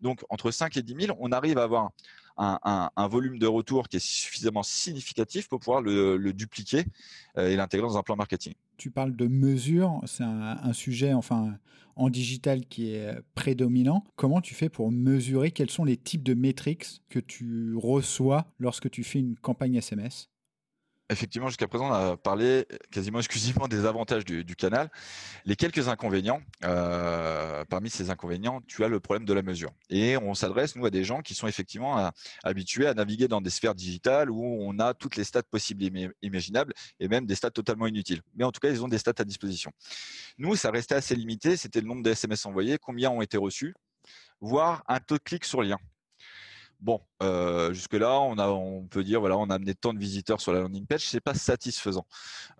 Donc, 0.00 0.24
entre 0.30 0.50
5 0.50 0.76
et 0.76 0.82
10 0.82 1.06
000, 1.06 1.18
on 1.20 1.32
arrive 1.32 1.58
à 1.58 1.64
avoir 1.64 1.90
un, 2.36 3.08
volume 3.08 3.38
de 3.38 3.46
retour 3.46 3.88
qui 3.88 3.96
est 3.96 4.04
suffisamment 4.04 4.62
significatif 4.62 5.48
pour 5.48 5.60
pouvoir 5.60 5.82
le, 5.82 6.32
dupliquer 6.32 6.84
euh, 7.36 7.48
et 7.48 7.56
l'intégrer 7.56 7.86
dans 7.86 7.98
un 7.98 8.02
plan 8.02 8.16
marketing. 8.16 8.54
Tu 8.76 8.90
parles 8.90 9.14
de 9.14 9.26
mesure, 9.26 10.00
c'est 10.06 10.24
un, 10.24 10.72
sujet 10.72 11.12
enfin 11.12 11.58
en 11.96 12.08
digital 12.08 12.64
qui 12.66 12.94
est 12.94 13.14
prédominant. 13.34 14.04
Comment 14.16 14.40
tu 14.40 14.54
fais 14.54 14.70
pour 14.70 14.90
mesurer 14.90 15.50
quels 15.50 15.70
sont 15.70 15.84
les 15.84 15.98
types 15.98 16.22
de 16.22 16.32
métriques 16.32 17.02
que 17.10 17.18
tu 17.18 17.74
reçois 17.76 18.46
lorsque 18.58 18.88
tu 18.90 19.04
fais 19.04 19.18
une 19.18 19.36
campagne 19.36 19.74
SMS 19.74 20.29
effectivement, 21.10 21.48
jusqu'à 21.48 21.68
présent, 21.68 21.90
on 21.90 21.92
a 21.92 22.16
parlé 22.16 22.66
quasiment 22.90 23.18
exclusivement 23.18 23.68
des 23.68 23.84
avantages 23.84 24.24
du, 24.24 24.56
canal. 24.56 24.90
Les 25.44 25.56
quelques 25.56 25.88
inconvénients, 25.88 26.40
euh, 26.64 27.64
parmi 27.68 27.90
ces 27.90 28.10
inconvénients, 28.10 28.60
tu 28.66 28.84
as 28.84 28.88
le 28.88 29.00
problème 29.00 29.24
de 29.24 29.32
la 29.32 29.42
mesure. 29.42 29.70
Et 29.90 30.16
on 30.16 30.34
s'adresse, 30.34 30.76
nous, 30.76 30.86
à 30.86 30.90
des 30.90 31.04
gens 31.04 31.20
qui 31.20 31.34
sont 31.34 31.46
effectivement 31.46 32.10
habitués 32.44 32.86
à 32.86 32.94
naviguer 32.94 33.28
dans 33.28 33.40
des 33.40 33.50
sphères 33.50 33.74
digitales 33.74 34.30
où 34.30 34.42
on 34.42 34.78
a 34.78 34.94
toutes 34.94 35.16
les 35.16 35.24
stats 35.24 35.42
possibles 35.42 35.84
et 35.84 36.10
imaginables 36.22 36.72
et 37.00 37.08
même 37.08 37.26
des 37.26 37.34
stats 37.34 37.50
totalement 37.50 37.86
inutiles. 37.86 38.22
Mais 38.34 38.44
en 38.44 38.52
tout 38.52 38.60
cas, 38.60 38.70
ils 38.70 38.82
ont 38.82 38.88
des 38.88 38.98
stats 38.98 39.12
à 39.18 39.24
disposition. 39.24 39.72
Nous, 40.38 40.56
ça 40.56 40.70
restait 40.70 40.94
assez 40.94 41.16
limité. 41.16 41.56
C'était 41.56 41.80
le 41.80 41.86
nombre 41.86 42.02
de 42.02 42.10
SMS 42.10 42.46
envoyés, 42.46 42.78
combien 42.78 43.10
ont 43.10 43.22
été 43.22 43.36
reçus, 43.36 43.74
voire 44.40 44.84
un 44.88 45.00
taux 45.00 45.16
de 45.16 45.22
clic 45.22 45.44
sur 45.44 45.62
lien. 45.62 45.78
Bon, 46.80 47.02
euh, 47.22 47.74
jusque-là, 47.74 48.18
on, 48.20 48.86
peut 48.86 49.04
dire, 49.04 49.20
voilà, 49.20 49.36
on 49.36 49.50
a 49.50 49.54
amené 49.54 49.74
tant 49.74 49.92
de 49.92 49.98
visiteurs 49.98 50.40
sur 50.40 50.52
la 50.52 50.60
landing 50.60 50.86
page, 50.86 51.06
c'est 51.06 51.20
pas 51.20 51.34
satisfaisant. 51.34 52.06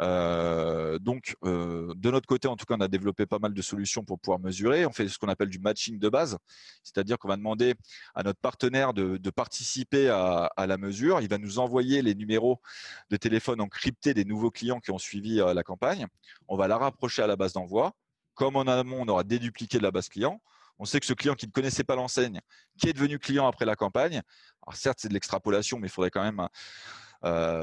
Euh, 0.03 0.99
donc, 0.99 1.37
euh, 1.45 1.95
de 1.97 2.11
notre 2.11 2.27
côté, 2.27 2.47
en 2.47 2.57
tout 2.57 2.67
cas, 2.67 2.75
on 2.77 2.83
a 2.83 2.89
développé 2.89 3.25
pas 3.25 3.39
mal 3.39 3.55
de 3.55 3.63
solutions 3.63 4.05
pour 4.05 4.21
pouvoir 4.21 4.39
mesurer. 4.39 4.85
On 4.85 4.93
fait 4.93 5.09
ce 5.09 5.19
qu'on 5.19 5.29
appelle 5.29 5.49
du 5.49 5.59
matching 5.59 5.99
de 5.99 6.09
base, 6.11 6.37
c'est-à-dire 6.83 7.19
qu'on 7.19 7.29
va 7.29 7.37
demander 7.37 7.75
à 8.15 8.23
notre 8.23 8.41
partenaire 8.41 8.93
de, 8.93 9.31
participer 9.31 10.11
à, 10.11 10.67
la 10.67 10.77
mesure. 10.77 11.21
Il 11.23 11.29
va 11.29 11.39
nous 11.39 11.59
envoyer 11.59 12.03
les 12.03 12.15
numéros 12.15 12.61
de 13.09 13.17
téléphone 13.17 13.61
encryptés 13.63 14.13
des 14.13 14.27
nouveaux 14.27 14.51
clients 14.51 14.81
qui 14.81 14.91
ont 14.91 14.99
suivi 14.99 15.37
la 15.37 15.63
campagne. 15.63 16.07
On 16.49 16.57
va 16.57 16.69
la 16.69 16.77
rapprocher 16.77 17.23
à 17.23 17.27
la 17.27 17.37
base 17.37 17.55
d'envoi. 17.55 17.93
Comme 18.35 18.57
en 18.57 18.63
amont, 18.63 18.99
on 19.01 19.09
aura 19.09 19.25
dédupliqué 19.25 19.79
de 19.79 19.83
la 19.83 19.91
base 19.91 20.09
client 20.09 20.43
on 20.81 20.87
sait 20.87 20.99
que 20.99 21.07
ce 21.07 21.13
client 21.13 21.35
qui 21.35 21.47
ne 21.47 21.53
connaissait 21.53 21.85
pas 21.85 21.95
l'enseigne, 21.95 22.41
qui 22.79 22.89
est 22.89 22.95
devenu 22.95 23.19
client 23.19 23.47
après 23.47 23.67
la 23.67 23.77
campagne, 23.77 24.23
alors 24.67 24.75
certes 24.75 24.99
c'est 25.01 25.09
de 25.09 25.15
l'extrapolation, 25.15 25.79
mais 25.79 25.87
il 25.87 25.91
faudrait 25.91 26.11
quand 26.11 26.23
même 26.23 26.49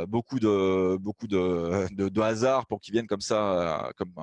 beaucoup 0.08 0.40
de 0.40 0.98
beaucoup 0.98 1.28
de, 1.28 1.88
de, 1.92 2.22
hasard 2.22 2.68
pour 2.68 2.80
qu'ils 2.80 2.94
viennent 2.94 3.08
comme 3.08 3.22
ça, 3.22 3.92
comme 3.98 4.14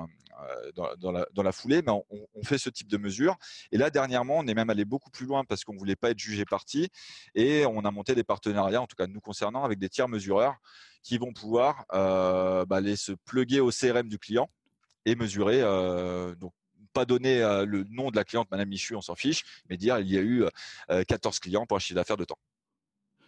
dans, 0.75 1.11
la, 1.11 1.25
dans, 1.33 1.43
la, 1.43 1.51
foulée, 1.51 1.81
mais 1.85 1.91
on, 1.91 2.43
fait 2.43 2.57
ce 2.57 2.69
type 2.69 2.87
de 2.87 2.97
mesures. 2.97 3.35
Et 3.73 3.77
là, 3.77 3.89
dernièrement, 3.89 4.37
on 4.37 4.47
est 4.47 4.53
même 4.53 4.69
allé 4.69 4.85
beaucoup 4.85 5.09
plus 5.09 5.25
loin 5.25 5.43
parce 5.43 5.65
qu'on 5.65 5.75
voulait 5.75 5.97
pas 5.97 6.11
être 6.11 6.19
jugé 6.19 6.45
parti 6.45 6.89
et 7.35 7.65
on 7.65 7.83
a 7.83 7.91
monté 7.91 8.15
des 8.15 8.23
partenariats, 8.23 8.81
en 8.81 8.87
tout 8.87 8.95
cas 8.95 9.07
nous 9.07 9.19
concernant, 9.19 9.65
avec 9.65 9.77
des 9.77 9.89
tiers 9.89 10.07
mesureurs 10.07 10.55
qui 11.03 11.17
vont 11.17 11.33
pouvoir 11.33 11.85
bah, 11.91 12.77
aller 12.77 12.95
se 12.95 13.11
pluguer 13.11 13.59
au 13.59 13.71
CRM 13.71 14.07
du 14.07 14.19
client 14.19 14.49
et 15.05 15.15
mesurer. 15.15 15.61
Pas 16.95 17.05
donner 17.05 17.39
le 17.67 17.85
nom 17.91 18.09
de 18.09 18.15
la 18.15 18.23
cliente, 18.23 18.47
Madame 18.49 18.69
Michu, 18.69 18.95
on 18.95 19.01
s'en 19.01 19.15
fiche, 19.15 19.43
mais 19.69 19.77
dire 19.77 19.99
il 19.99 20.07
y 20.07 20.17
a 20.17 20.21
eu 20.21 20.45
14 20.87 21.39
clients 21.39 21.65
pour 21.65 21.77
un 21.77 21.79
chiffre 21.79 21.95
d'affaires 21.95 22.17
de 22.17 22.23
temps. 22.23 22.39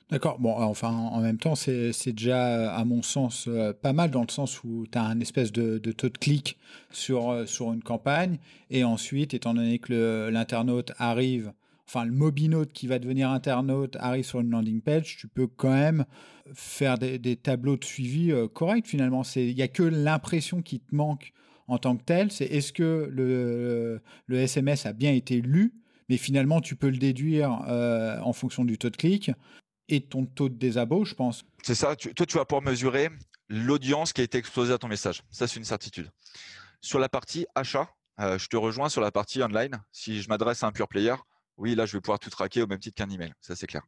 D'accord. 0.09 0.39
Bon, 0.39 0.53
enfin, 0.53 0.89
en 0.89 1.19
même 1.19 1.37
temps, 1.37 1.55
c'est 1.55 1.91
déjà, 2.13 2.73
à 2.73 2.85
mon 2.85 3.01
sens, 3.01 3.49
pas 3.81 3.91
mal 3.91 4.09
dans 4.09 4.21
le 4.21 4.31
sens 4.31 4.63
où 4.63 4.85
tu 4.89 4.97
as 4.97 5.03
un 5.03 5.19
espèce 5.19 5.51
de, 5.51 5.79
taux 5.91 6.07
de 6.07 6.17
clic 6.17 6.57
sur, 6.91 7.43
sur 7.45 7.73
une 7.73 7.83
campagne. 7.83 8.39
Et 8.69 8.85
ensuite, 8.85 9.33
étant 9.33 9.53
donné 9.53 9.79
que 9.79 10.29
l'internaute 10.31 10.93
arrive, 10.97 11.51
enfin, 11.87 12.05
le 12.05 12.13
mobinaute 12.13 12.71
qui 12.71 12.87
va 12.87 12.99
devenir 12.99 13.29
internaute 13.31 13.97
arrive 13.97 14.23
sur 14.23 14.39
une 14.39 14.49
landing 14.49 14.81
page, 14.81 15.17
tu 15.17 15.27
peux 15.27 15.47
quand 15.47 15.73
même 15.73 16.05
faire 16.53 16.97
des, 16.97 17.19
des 17.19 17.35
tableaux 17.35 17.75
de 17.75 17.83
suivi 17.83 18.31
corrects 18.53 18.87
finalement. 18.87 19.23
Il 19.35 19.55
n'y 19.55 19.61
a 19.61 19.67
que 19.67 19.83
l'impression 19.83 20.61
qui 20.61 20.79
te 20.79 20.95
manque 20.95 21.33
en 21.67 21.77
tant 21.77 21.97
que 21.97 22.03
tel, 22.03 22.31
c'est 22.31 22.45
est-ce 22.45 22.73
que 22.73 23.09
le, 23.11 24.01
SMS 24.29 24.85
a 24.85 24.93
bien 24.93 25.11
été 25.11 25.41
lu, 25.41 25.73
mais 26.09 26.17
finalement 26.17 26.61
tu 26.61 26.75
peux 26.75 26.89
le 26.89 26.97
déduire 26.97 27.61
euh, 27.67 28.19
en 28.21 28.33
fonction 28.33 28.65
du 28.65 28.77
taux 28.77 28.89
de 28.89 28.97
clic 28.97 29.31
et 29.89 30.01
ton 30.01 30.25
taux 30.25 30.49
de 30.49 30.55
désabo, 30.55 31.05
je 31.05 31.13
pense. 31.13 31.45
C'est 31.63 31.75
ça, 31.75 31.95
toi 31.95 32.25
tu 32.25 32.37
vas 32.37 32.45
pouvoir 32.45 32.63
mesurer 32.63 33.09
l'audience 33.49 34.13
qui 34.13 34.21
a 34.21 34.23
été 34.23 34.37
exposée 34.37 34.73
à 34.73 34.77
ton 34.77 34.87
message. 34.87 35.21
Ça 35.29 35.47
c'est 35.47 35.57
une 35.57 35.65
certitude. 35.65 36.09
Sur 36.81 36.99
la 36.99 37.09
partie 37.09 37.45
achat, 37.55 37.89
euh, 38.19 38.37
je 38.37 38.47
te 38.47 38.57
rejoins 38.57 38.89
sur 38.89 39.01
la 39.01 39.11
partie 39.11 39.41
online. 39.43 39.81
Si 39.91 40.21
je 40.21 40.29
m'adresse 40.29 40.63
à 40.63 40.67
un 40.67 40.71
pure 40.71 40.87
player, 40.87 41.15
oui, 41.57 41.73
là, 41.73 41.85
je 41.85 41.97
vais 41.97 42.01
pouvoir 42.01 42.19
tout 42.19 42.29
traquer 42.29 42.61
au 42.61 42.67
même 42.67 42.79
titre 42.79 42.95
qu'un 42.95 43.09
email. 43.09 43.33
Ça, 43.41 43.55
c'est 43.55 43.67
clair. 43.67 43.81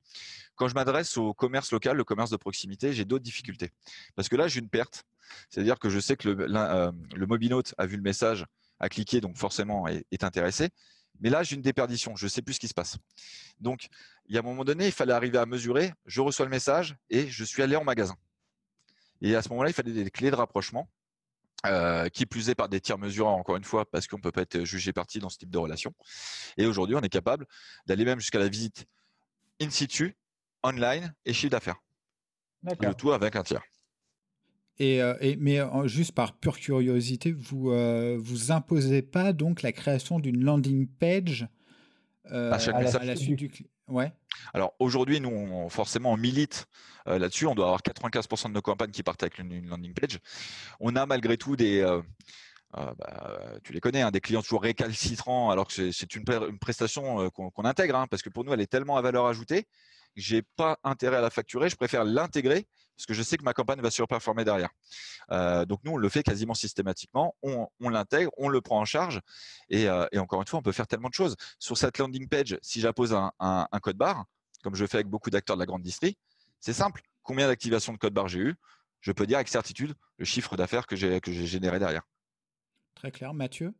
Quand 0.55 0.67
je 0.67 0.73
m'adresse 0.73 1.17
au 1.17 1.33
commerce 1.33 1.71
local, 1.71 1.95
le 1.97 2.03
commerce 2.03 2.31
de 2.31 2.37
proximité, 2.37 2.93
j'ai 2.93 3.05
d'autres 3.05 3.23
difficultés. 3.23 3.71
Parce 4.15 4.27
que 4.27 4.35
là, 4.35 4.47
j'ai 4.47 4.59
une 4.59 4.69
perte. 4.69 5.03
C'est-à-dire 5.49 5.77
que 5.77 5.89
je 5.89 5.99
sais 5.99 6.17
que 6.17 6.29
le, 6.29 6.47
euh, 6.55 6.91
mobinote 7.27 7.75
a 7.77 7.85
vu 7.85 7.95
le 7.95 8.01
message, 8.01 8.45
a 8.79 8.89
cliqué, 8.89 9.21
donc 9.21 9.37
forcément 9.37 9.87
est, 9.87 10.23
intéressé. 10.23 10.69
Mais 11.19 11.29
là, 11.29 11.43
j'ai 11.43 11.55
une 11.55 11.61
déperdition. 11.61 12.15
Je 12.15 12.25
ne 12.25 12.29
sais 12.29 12.41
plus 12.41 12.55
ce 12.55 12.59
qui 12.59 12.67
se 12.67 12.73
passe. 12.73 12.97
Donc, 13.59 13.87
il 14.25 14.33
y 14.33 14.37
a 14.37 14.41
un 14.41 14.43
moment 14.43 14.63
donné, 14.63 14.87
il 14.87 14.91
fallait 14.91 15.13
arriver 15.13 15.37
à 15.37 15.45
mesurer. 15.45 15.93
Je 16.05 16.21
reçois 16.21 16.45
le 16.45 16.51
message 16.51 16.95
et 17.09 17.27
je 17.27 17.43
suis 17.43 17.61
allé 17.61 17.75
en 17.75 17.83
magasin. 17.83 18.15
Et 19.21 19.35
à 19.35 19.41
ce 19.41 19.49
moment-là, 19.49 19.69
il 19.69 19.73
fallait 19.73 19.91
des 19.91 20.09
clés 20.09 20.31
de 20.31 20.35
rapprochement. 20.35 20.89
Euh, 21.65 22.07
qui 22.07 22.25
plus 22.25 22.49
est 22.49 22.55
par 22.55 22.69
des 22.69 22.79
tiers 22.79 22.97
mesureurs, 22.97 23.33
encore 23.33 23.57
une 23.57 23.65
fois, 23.65 23.89
parce 23.89 24.07
qu'on 24.07 24.15
ne 24.15 24.21
peut 24.21 24.31
pas 24.31 24.43
être 24.43 24.63
jugé 24.63 24.93
parti 24.93 25.19
dans 25.19 25.27
ce 25.27 25.37
type 25.37 25.49
de 25.49 25.57
relation. 25.57 25.93
Et 26.57 26.65
aujourd'hui, 26.65 26.95
on 26.95 27.01
est 27.01 27.09
capable 27.09 27.45
d'aller 27.85 28.05
même 28.05 28.21
jusqu'à 28.21 28.39
la 28.39 28.47
visite 28.47 28.85
in 29.61 29.69
situ, 29.69 30.15
online 30.63 31.13
et 31.25 31.33
chiffre 31.33 31.51
d'affaires. 31.51 31.81
Le 32.63 32.93
tout 32.93 33.11
avec 33.11 33.35
un 33.35 33.43
tiers. 33.43 33.63
Et, 34.77 35.01
euh, 35.01 35.35
mais 35.37 35.59
juste 35.85 36.13
par 36.13 36.37
pure 36.37 36.57
curiosité, 36.57 37.33
vous 37.33 37.71
euh, 37.71 38.17
vous 38.17 38.53
imposez 38.53 39.01
pas 39.01 39.33
donc 39.33 39.61
la 39.61 39.73
création 39.73 40.19
d'une 40.19 40.41
landing 40.41 40.87
page 40.87 41.45
à, 42.23 42.57
la, 43.03 43.15
suite 43.17 43.35
du 43.35 43.49
client 43.49 43.69
Alors 44.53 44.73
aujourd'hui, 44.79 45.19
nous, 45.19 45.29
on, 45.29 45.69
forcément, 45.69 46.13
on 46.13 46.17
milite 46.17 46.67
euh, 47.07 47.19
là-dessus. 47.19 47.45
On 47.47 47.55
doit 47.55 47.65
avoir 47.65 47.81
95% 47.81 48.49
de 48.49 48.53
nos 48.53 48.61
campagnes 48.61 48.91
qui 48.91 49.03
partent 49.03 49.23
avec 49.23 49.39
une, 49.39 49.67
landing 49.67 49.93
page. 49.93 50.19
On 50.79 50.95
a 50.95 51.05
malgré 51.05 51.37
tout 51.37 51.55
des, 51.55 51.81
euh, 51.81 52.01
euh, 52.77 52.93
bah, 52.97 53.39
tu 53.63 53.73
les 53.73 53.79
connais, 53.79 54.01
hein, 54.01 54.11
des 54.11 54.21
clients 54.21 54.41
toujours 54.41 54.61
récalcitrants, 54.63 55.49
alors 55.51 55.67
que 55.67 55.91
c'est 55.91 56.15
une, 56.15 56.23
prestation 56.59 57.29
qu'on 57.31 57.65
intègre, 57.65 57.95
hein, 57.95 58.07
parce 58.09 58.21
que 58.21 58.29
pour 58.29 58.43
nous, 58.43 58.53
elle 58.53 58.61
est 58.61 58.67
tellement 58.67 58.97
à 58.97 59.01
valeur 59.01 59.25
ajoutée 59.25 59.67
j'ai 60.15 60.41
pas 60.41 60.77
intérêt 60.83 61.17
à 61.17 61.21
la 61.21 61.29
facturer, 61.29 61.69
je 61.69 61.75
préfère 61.75 62.03
l'intégrer 62.03 62.67
parce 62.99 63.05
que 63.05 63.13
je 63.13 63.23
sais 63.23 63.37
que 63.37 63.45
ma 63.45 63.53
campagne 63.53 63.79
va 63.79 63.91
surperformer 63.91 64.43
derrière. 64.43 64.71
Euh, 65.31 65.63
donc 65.63 65.79
nous, 65.85 65.93
on 65.93 65.97
le 65.97 66.09
fait 66.09 66.21
quasiment 66.21 66.53
systématiquement, 66.53 67.33
on, 67.41 67.69
l'intègre, 67.79 68.29
on 68.37 68.49
le 68.49 68.59
prend 68.59 68.77
en 68.77 68.83
charge 68.83 69.21
euh, 69.71 70.05
et, 70.11 70.19
encore 70.19 70.41
une 70.41 70.47
fois, 70.47 70.59
on 70.59 70.61
peut 70.61 70.73
faire 70.73 70.85
tellement 70.85 71.07
de 71.07 71.13
choses. 71.13 71.37
Sur 71.59 71.77
cette 71.77 71.97
landing 71.97 72.27
page, 72.27 72.57
si 72.61 72.81
j'appose 72.81 73.13
un, 73.13 73.79
code 73.81 73.95
barre, 73.95 74.25
comme 74.63 74.75
je 74.75 74.85
fais 74.85 74.97
avec 74.97 75.07
beaucoup 75.07 75.29
d'acteurs 75.29 75.55
de 75.55 75.61
la 75.61 75.65
grande 75.65 75.81
distrie, 75.81 76.17
c'est 76.59 76.73
simple. 76.73 77.01
Combien 77.23 77.47
d'activations 77.47 77.93
de 77.93 77.97
code 77.97 78.13
barre 78.13 78.27
j'ai 78.27 78.39
eu? 78.39 78.55
Je 78.99 79.13
peux 79.13 79.25
dire 79.25 79.37
avec 79.37 79.47
certitude 79.47 79.93
le 80.17 80.25
chiffre 80.25 80.57
d'affaires 80.57 80.85
que 80.85 80.97
j'ai 80.97 81.21
généré 81.45 81.79
derrière. 81.79 82.03
Très 82.95 83.11
clair. 83.11 83.33
Mathieu? 83.33 83.73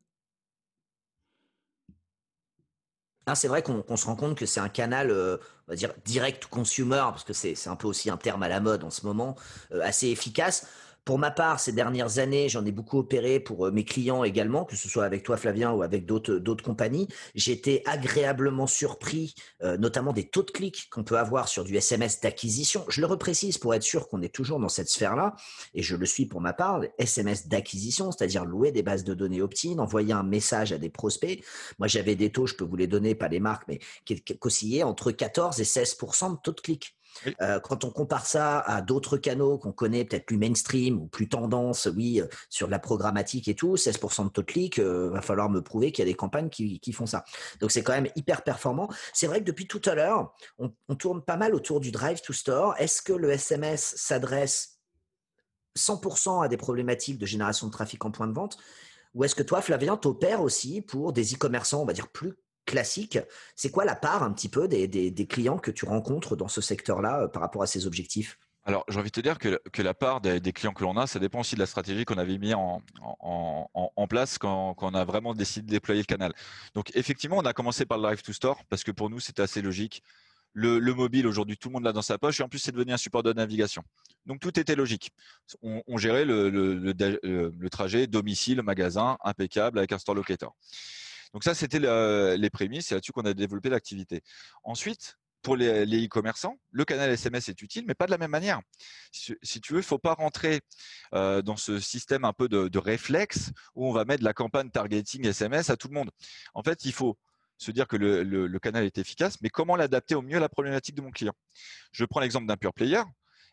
C'est 3.35 3.47
vrai 3.47 3.61
qu'on 3.61 3.97
se 3.97 4.05
rend 4.05 4.15
compte 4.15 4.37
que 4.37 4.45
c'est 4.45 4.59
un 4.59 4.69
canal, 4.69 5.11
euh, 5.11 5.37
on 5.67 5.71
va 5.71 5.75
dire 5.75 5.93
direct 6.05 6.45
consumer, 6.47 7.03
parce 7.09 7.23
que 7.23 7.33
c'est 7.33 7.67
un 7.67 7.75
peu 7.75 7.87
aussi 7.87 8.09
un 8.09 8.17
terme 8.17 8.43
à 8.43 8.47
la 8.47 8.59
mode 8.59 8.83
en 8.83 8.89
ce 8.89 9.05
moment, 9.05 9.35
euh, 9.73 9.81
assez 9.81 10.07
efficace. 10.07 10.67
Pour 11.09 11.17
ma 11.17 11.31
part, 11.31 11.59
ces 11.59 11.71
dernières 11.71 12.19
années, 12.19 12.49
j'en 12.49 12.63
ai 12.67 12.71
beaucoup 12.71 12.99
opéré 12.99 13.39
pour 13.39 13.65
euh, 13.65 13.71
mes 13.71 13.83
clients 13.83 14.23
également, 14.23 14.63
que 14.63 14.75
ce 14.75 14.87
soit 14.87 15.05
avec 15.05 15.23
toi, 15.23 15.37
Flavien, 15.37 15.71
ou 15.71 15.81
avec 15.81 16.05
d'autres 16.05 16.35
d'autres 16.35 16.63
compagnies. 16.63 17.07
Été 17.33 17.81
agréablement 17.87 18.67
surpris, 18.67 19.33
euh, 19.63 19.75
notamment 19.75 20.13
des 20.13 20.29
taux 20.29 20.43
de 20.43 20.51
clics 20.51 20.87
qu'on 20.91 21.03
peut 21.03 21.17
avoir 21.17 21.47
sur 21.47 21.63
du 21.63 21.75
SMS 21.75 22.21
d'acquisition. 22.21 22.85
Je 22.89 23.01
le 23.01 23.07
reprécise 23.07 23.57
pour 23.57 23.73
être 23.73 23.81
sûr 23.81 24.07
qu'on 24.07 24.21
est 24.21 24.31
toujours 24.31 24.59
dans 24.59 24.69
cette 24.69 24.87
sphère-là, 24.87 25.35
et 25.73 25.81
je 25.81 25.95
le 25.95 26.05
suis 26.05 26.27
pour 26.27 26.41
ma 26.41 26.53
part, 26.53 26.81
SMS 26.99 27.47
d'acquisition, 27.47 28.11
c'est-à-dire 28.11 28.45
louer 28.45 28.71
des 28.71 28.83
bases 28.83 29.03
de 29.03 29.15
données 29.15 29.41
opt-in, 29.41 29.79
envoyer 29.79 30.13
un 30.13 30.21
message 30.21 30.73
à 30.73 30.77
des 30.77 30.91
prospects. 30.91 31.43
Moi, 31.79 31.87
j'avais 31.87 32.15
des 32.15 32.31
taux, 32.31 32.45
je 32.45 32.53
peux 32.53 32.65
vous 32.65 32.75
les 32.75 32.85
donner, 32.85 33.15
pas 33.15 33.29
les 33.29 33.39
marques, 33.39 33.67
mais 33.67 33.79
qui 34.05 34.23
oscillaient 34.41 34.83
entre 34.83 35.11
14 35.11 35.59
et 35.59 35.63
16% 35.63 36.33
de 36.33 36.37
taux 36.43 36.53
de 36.53 36.61
clics. 36.61 36.98
Euh, 37.41 37.59
quand 37.59 37.83
on 37.83 37.91
compare 37.91 38.25
ça 38.25 38.59
à 38.59 38.81
d'autres 38.81 39.17
canaux 39.17 39.57
qu'on 39.57 39.71
connaît 39.71 40.05
peut-être 40.05 40.25
plus 40.25 40.37
mainstream 40.37 40.99
ou 40.99 41.07
plus 41.07 41.27
tendance, 41.27 41.87
oui, 41.93 42.21
euh, 42.21 42.27
sur 42.49 42.67
la 42.67 42.79
programmatique 42.79 43.47
et 43.47 43.55
tout, 43.55 43.75
16% 43.75 44.25
de 44.25 44.29
taux 44.29 44.41
de 44.41 44.47
clic, 44.47 44.79
euh, 44.79 45.09
va 45.09 45.21
falloir 45.21 45.49
me 45.49 45.61
prouver 45.61 45.91
qu'il 45.91 46.03
y 46.05 46.07
a 46.07 46.11
des 46.11 46.15
campagnes 46.15 46.49
qui, 46.49 46.79
font 46.93 47.05
ça. 47.05 47.23
Donc 47.59 47.71
c'est 47.71 47.83
quand 47.83 47.93
même 47.93 48.09
hyper 48.15 48.43
performant. 48.43 48.89
C'est 49.13 49.27
vrai 49.27 49.39
que 49.39 49.45
depuis 49.45 49.67
tout 49.67 49.81
à 49.85 49.93
l'heure, 49.95 50.33
on, 50.57 50.69
tourne 50.95 51.21
pas 51.21 51.37
mal 51.37 51.53
autour 51.53 51.79
du 51.79 51.91
drive 51.91 52.19
to 52.21 52.33
store. 52.33 52.75
Est-ce 52.77 53.01
que 53.01 53.13
le 53.13 53.29
SMS 53.29 53.93
s'adresse 53.95 54.79
100% 55.77 56.43
à 56.43 56.47
des 56.47 56.57
problématiques 56.57 57.19
de 57.19 57.25
génération 57.25 57.67
de 57.67 57.71
trafic 57.71 58.03
en 58.03 58.11
point 58.11 58.27
de 58.27 58.33
vente? 58.33 58.57
Ou 59.13 59.23
est-ce 59.23 59.35
que 59.35 59.43
toi, 59.43 59.61
Flavien, 59.61 59.97
t'opères 59.97 60.41
aussi 60.41 60.81
pour 60.81 61.13
des 61.13 61.33
e-commerçants, 61.33 61.81
on 61.81 61.85
va 61.85 61.93
dire, 61.93 62.09
plus 62.09 62.35
classique. 62.69 63.17
C'est 63.55 63.71
quoi 63.71 63.83
la 63.83 63.95
part 63.95 64.21
un 64.21 64.31
petit 64.31 64.47
peu 64.47 64.67
des, 64.67 65.27
clients 65.27 65.57
que 65.57 65.71
tu 65.71 65.85
rencontres 65.85 66.35
dans 66.35 66.47
ce 66.47 66.61
secteur-là 66.61 67.23
euh, 67.23 67.27
par 67.27 67.41
rapport 67.41 67.63
à 67.63 67.67
ces 67.67 67.87
objectifs? 67.87 68.37
Alors, 68.65 68.85
j'ai 68.87 68.99
envie 68.99 69.09
de 69.09 69.13
te 69.13 69.21
dire 69.21 69.39
que, 69.39 69.81
la 69.81 69.93
part 69.95 70.21
des, 70.21 70.39
clients 70.53 70.73
que 70.73 70.83
l'on 70.83 70.95
a, 70.97 71.07
ça 71.07 71.17
dépend 71.17 71.39
aussi 71.39 71.55
de 71.55 71.59
la 71.59 71.65
stratégie 71.65 72.05
qu'on 72.05 72.19
avait 72.19 72.37
mis 72.37 72.53
en, 72.53 72.81
place 74.07 74.37
quand, 74.37 74.75
on 74.79 74.93
a 74.93 75.05
vraiment 75.05 75.33
décidé 75.33 75.65
de 75.65 75.71
déployer 75.71 76.01
le 76.01 76.05
canal. 76.05 76.33
Donc, 76.75 76.91
effectivement, 76.95 77.37
on 77.37 77.45
a 77.45 77.53
commencé 77.53 77.85
par 77.85 77.97
le 77.97 78.03
Drive 78.03 78.21
to 78.21 78.33
Store 78.33 78.63
parce 78.69 78.83
que 78.83 78.91
pour 78.91 79.09
nous, 79.09 79.19
c'était 79.19 79.41
assez 79.41 79.61
logique. 79.63 80.03
Le, 80.53 80.79
mobile, 80.93 81.25
aujourd'hui, 81.25 81.57
tout 81.57 81.69
le 81.69 81.73
monde 81.73 81.83
l'a 81.83 81.93
dans 81.93 82.03
sa 82.03 82.19
poche 82.19 82.39
et 82.39 82.43
en 82.43 82.49
plus, 82.49 82.59
c'est 82.59 82.71
devenu 82.71 82.91
un 82.91 82.97
support 82.97 83.23
de 83.23 83.33
navigation. 83.33 83.81
Donc, 84.27 84.39
tout 84.39 84.59
était 84.59 84.75
logique. 84.75 85.11
On, 85.63 85.97
gérait 85.97 86.25
le, 86.25 86.49
le, 86.49 87.69
trajet 87.69 88.05
domicile-magasin 88.05 89.17
impeccable 89.23 89.79
avec 89.79 89.93
un 89.93 89.97
store 89.97 90.15
locator. 90.15 90.55
Donc 91.33 91.43
ça, 91.43 91.53
c'était 91.53 91.79
les 91.79 92.49
prémices. 92.49 92.87
C'est 92.87 92.95
là-dessus 92.95 93.11
qu'on 93.11 93.25
a 93.25 93.33
développé 93.33 93.69
l'activité. 93.69 94.21
Ensuite, 94.63 95.17
pour 95.41 95.55
les 95.55 96.05
e-commerçants, 96.05 96.59
le 96.71 96.85
canal 96.85 97.09
SMS 97.09 97.49
est 97.49 97.61
utile, 97.61 97.85
mais 97.87 97.93
pas 97.93 98.05
de 98.05 98.11
la 98.11 98.17
même 98.17 98.31
manière. 98.31 98.61
Si, 99.11 99.61
tu 99.61 99.73
veux, 99.73 99.79
il 99.79 99.83
ne 99.83 99.85
faut 99.85 99.97
pas 99.97 100.13
rentrer 100.13 100.61
dans 101.11 101.57
ce 101.57 101.79
système 101.79 102.25
un 102.25 102.33
peu 102.33 102.49
de, 102.49 102.77
réflexe 102.77 103.51
où 103.75 103.87
on 103.87 103.91
va 103.91 104.05
mettre 104.05 104.23
la 104.23 104.33
campagne 104.33 104.69
targeting 104.69 105.25
SMS 105.25 105.69
à 105.69 105.77
tout 105.77 105.87
le 105.87 105.93
monde. 105.93 106.11
En 106.53 106.63
fait, 106.63 106.85
il 106.85 106.93
faut 106.93 107.17
se 107.57 107.71
dire 107.71 107.87
que 107.87 107.97
le, 107.97 108.59
canal 108.59 108.83
est 108.83 108.97
efficace, 108.97 109.37
mais 109.41 109.49
comment 109.49 109.75
l'adapter 109.75 110.15
au 110.15 110.21
mieux 110.21 110.37
à 110.37 110.41
la 110.41 110.49
problématique 110.49 110.95
de 110.95 111.01
mon 111.01 111.11
client? 111.11 111.33
Je 111.91 112.05
prends 112.05 112.19
l'exemple 112.19 112.47
d'un 112.47 112.57
pure 112.57 112.73
player. 112.73 113.01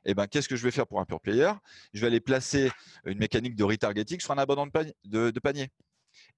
Eh 0.09 0.15
ben, 0.15 0.29
qu'est-ce 0.29 0.49
que 0.49 0.55
je 0.55 0.63
vais 0.63 0.71
faire 0.71 0.87
pour 0.87 1.01
un 1.01 1.05
pure 1.05 1.21
player? 1.21 1.53
Je 1.93 2.01
vais 2.01 2.07
aller 2.07 2.21
placer 2.21 2.71
une 3.07 3.19
mécanique 3.19 3.57
de 3.57 3.65
retargeting 3.65 4.21
sur 4.21 4.31
un 4.31 4.39
abandon 4.39 4.69
de 5.05 5.41
panier. 5.41 5.69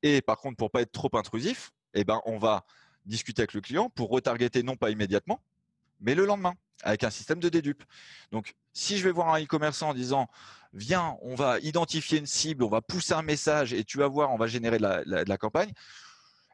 Et 0.02 0.22
par 0.22 0.38
contre, 0.38 0.56
pour 0.56 0.70
pas 0.70 0.82
être 0.82 0.92
trop 0.92 1.10
intrusif, 1.14 1.72
eh 1.94 2.04
ben, 2.04 2.20
on 2.24 2.38
va 2.38 2.64
discuter 3.06 3.42
avec 3.42 3.54
le 3.54 3.60
client 3.60 3.90
pour 3.90 4.10
retargeter 4.10 4.62
non 4.62 4.76
pas 4.76 4.90
immédiatement, 4.90 5.40
mais 6.00 6.14
le 6.14 6.26
lendemain, 6.26 6.54
avec 6.82 7.04
un 7.04 7.10
système 7.10 7.40
de 7.40 7.48
dédupe. 7.48 7.82
Donc, 8.30 8.54
si 8.72 8.98
je 8.98 9.04
vais 9.04 9.10
voir 9.10 9.34
un 9.34 9.42
e-commerçant 9.42 9.90
en 9.90 9.94
disant, 9.94 10.28
viens, 10.72 11.16
on 11.22 11.34
va 11.34 11.58
identifier 11.60 12.18
une 12.18 12.26
cible, 12.26 12.62
on 12.62 12.68
va 12.68 12.80
pousser 12.80 13.14
un 13.14 13.22
message 13.22 13.72
et 13.72 13.84
tu 13.84 13.98
vas 13.98 14.08
voir, 14.08 14.32
on 14.32 14.36
va 14.36 14.46
générer 14.46 14.78
de 14.78 14.84
la, 14.84 15.38
campagne 15.38 15.72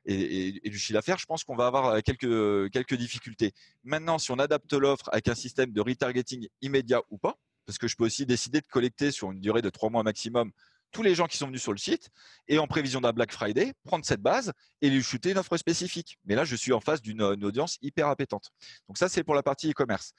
et, 0.07 0.61
du 0.65 0.79
chiffre 0.79 0.95
d'affaires, 0.95 1.19
je 1.19 1.27
pense 1.27 1.45
qu'on 1.45 1.57
va 1.57 1.67
avoir 1.67 2.03
quelques, 2.03 2.71
quelques 2.71 2.95
difficultés. 2.95 3.53
Maintenant, 3.83 4.19
si 4.19 4.31
on 4.31 4.39
adapte 4.39 4.73
l'offre 4.73 5.09
avec 5.13 5.29
un 5.29 5.35
système 5.35 5.73
de 5.73 5.81
retargeting 5.81 6.49
immédiat 6.63 7.03
ou 7.11 7.19
pas, 7.19 7.37
parce 7.67 7.79
que 7.79 7.89
je 7.89 7.97
peux 7.97 8.05
aussi 8.05 8.27
décider 8.27 8.61
de 8.61 8.67
collecter 8.67 9.11
sur 9.11 9.33
une 9.33 9.41
durée 9.41 9.63
de 9.63 9.71
trois 9.71 9.91
mois 9.91 10.03
maximum 10.03 10.53
tous 10.95 11.03
les 11.03 11.15
gens 11.15 11.27
qui 11.27 11.37
sont 11.37 11.49
venus 11.49 11.61
sur 11.61 11.73
le 11.73 11.79
site 11.79 12.09
et 12.49 12.59
en 12.59 12.67
prévision 12.67 13.01
d'un 13.01 13.13
Black 13.13 13.33
Friday, 13.33 13.75
prendre 13.85 14.05
cette 14.05 14.23
base 14.23 14.53
et 14.81 14.89
lui 14.89 15.03
shooter 15.03 15.33
une 15.33 15.39
offre 15.39 15.57
spécifique. 15.57 16.19
Mais 16.25 16.37
là, 16.37 16.45
je 16.45 16.55
suis 16.55 16.73
en 16.73 16.81
face 16.81 17.03
d'une 17.03 17.21
audience 17.23 17.79
hyper 17.83 18.07
appétente. 18.07 18.51
Donc 18.89 18.97
ça, 18.97 19.09
c'est 19.09 19.25
pour 19.25 19.35
la 19.35 19.43
partie 19.43 19.71
e-commerce. 19.71 20.15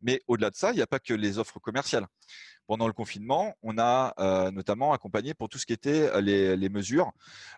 Mais 0.00 0.22
au-delà 0.26 0.50
de 0.50 0.56
ça, 0.56 0.72
il 0.72 0.76
n'y 0.76 0.82
a 0.82 0.86
pas 0.86 0.98
que 0.98 1.14
les 1.14 1.38
offres 1.38 1.60
commerciales. 1.60 2.06
Pendant 2.66 2.86
le 2.86 2.94
confinement, 2.94 3.54
on 3.62 3.76
a 3.78 4.14
euh, 4.18 4.50
notamment 4.50 4.92
accompagné 4.92 5.34
pour 5.34 5.50
tout 5.50 5.58
ce 5.58 5.66
qui 5.66 5.74
était 5.74 6.10
euh, 6.14 6.20
les, 6.20 6.68
mesures 6.70 7.12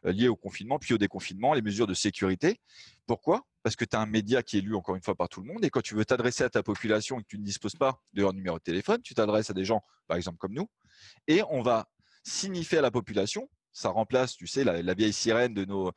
euh, 0.05 0.13
liées 0.13 0.29
au 0.29 0.37
confinement, 0.37 0.79
puis 0.79 0.93
au 0.93 0.99
déconfinement, 0.99 1.55
les 1.55 1.63
mesures 1.63 1.87
de 1.87 1.95
sécurité. 1.95 2.61
Pourquoi? 3.07 3.43
Parce 3.63 3.77
que 3.77 3.85
tu 3.85 3.97
as 3.97 4.01
un 4.01 4.07
média 4.07 4.43
qui 4.43 4.59
est 4.59 4.61
lu 4.61 4.75
encore 4.75 4.97
une 4.97 5.03
fois 5.03 5.15
par 5.15 5.29
tout 5.29 5.41
le 5.41 5.47
monde 5.47 5.65
et 5.65 5.71
quand 5.71 5.83
tu 5.83 5.95
veux 5.95 6.05
t'adresser 6.05 6.45
à 6.45 6.51
ta 6.51 6.63
population 6.63 7.19
et 7.19 7.23
que 7.23 7.29
tu 7.29 7.39
ne 7.39 7.45
disposes 7.45 7.77
pas 7.77 8.01
de 8.13 8.23
leur 8.23 8.33
numéro 8.33 8.59
de 8.59 8.63
téléphone, 8.63 9.01
tu 9.03 9.15
t'adresses 9.15 9.51
à 9.51 9.55
des 9.55 9.65
gens, 9.65 9.83
par 10.09 10.17
exemple 10.17 10.39
comme 10.39 10.53
nous, 10.53 10.69
et 11.29 11.43
on 11.51 11.63
va 11.63 11.89
signifier 12.27 12.79
à 12.79 12.83
la 12.83 12.91
population 12.91 13.49
ça 13.77 13.91
remplace, 13.91 14.37
tu 14.37 14.47
sais, 14.47 14.65
la, 14.65 14.95
vieille 14.95 15.13
sirène 15.13 15.53
de, 15.53 15.67
nos, 15.67 15.93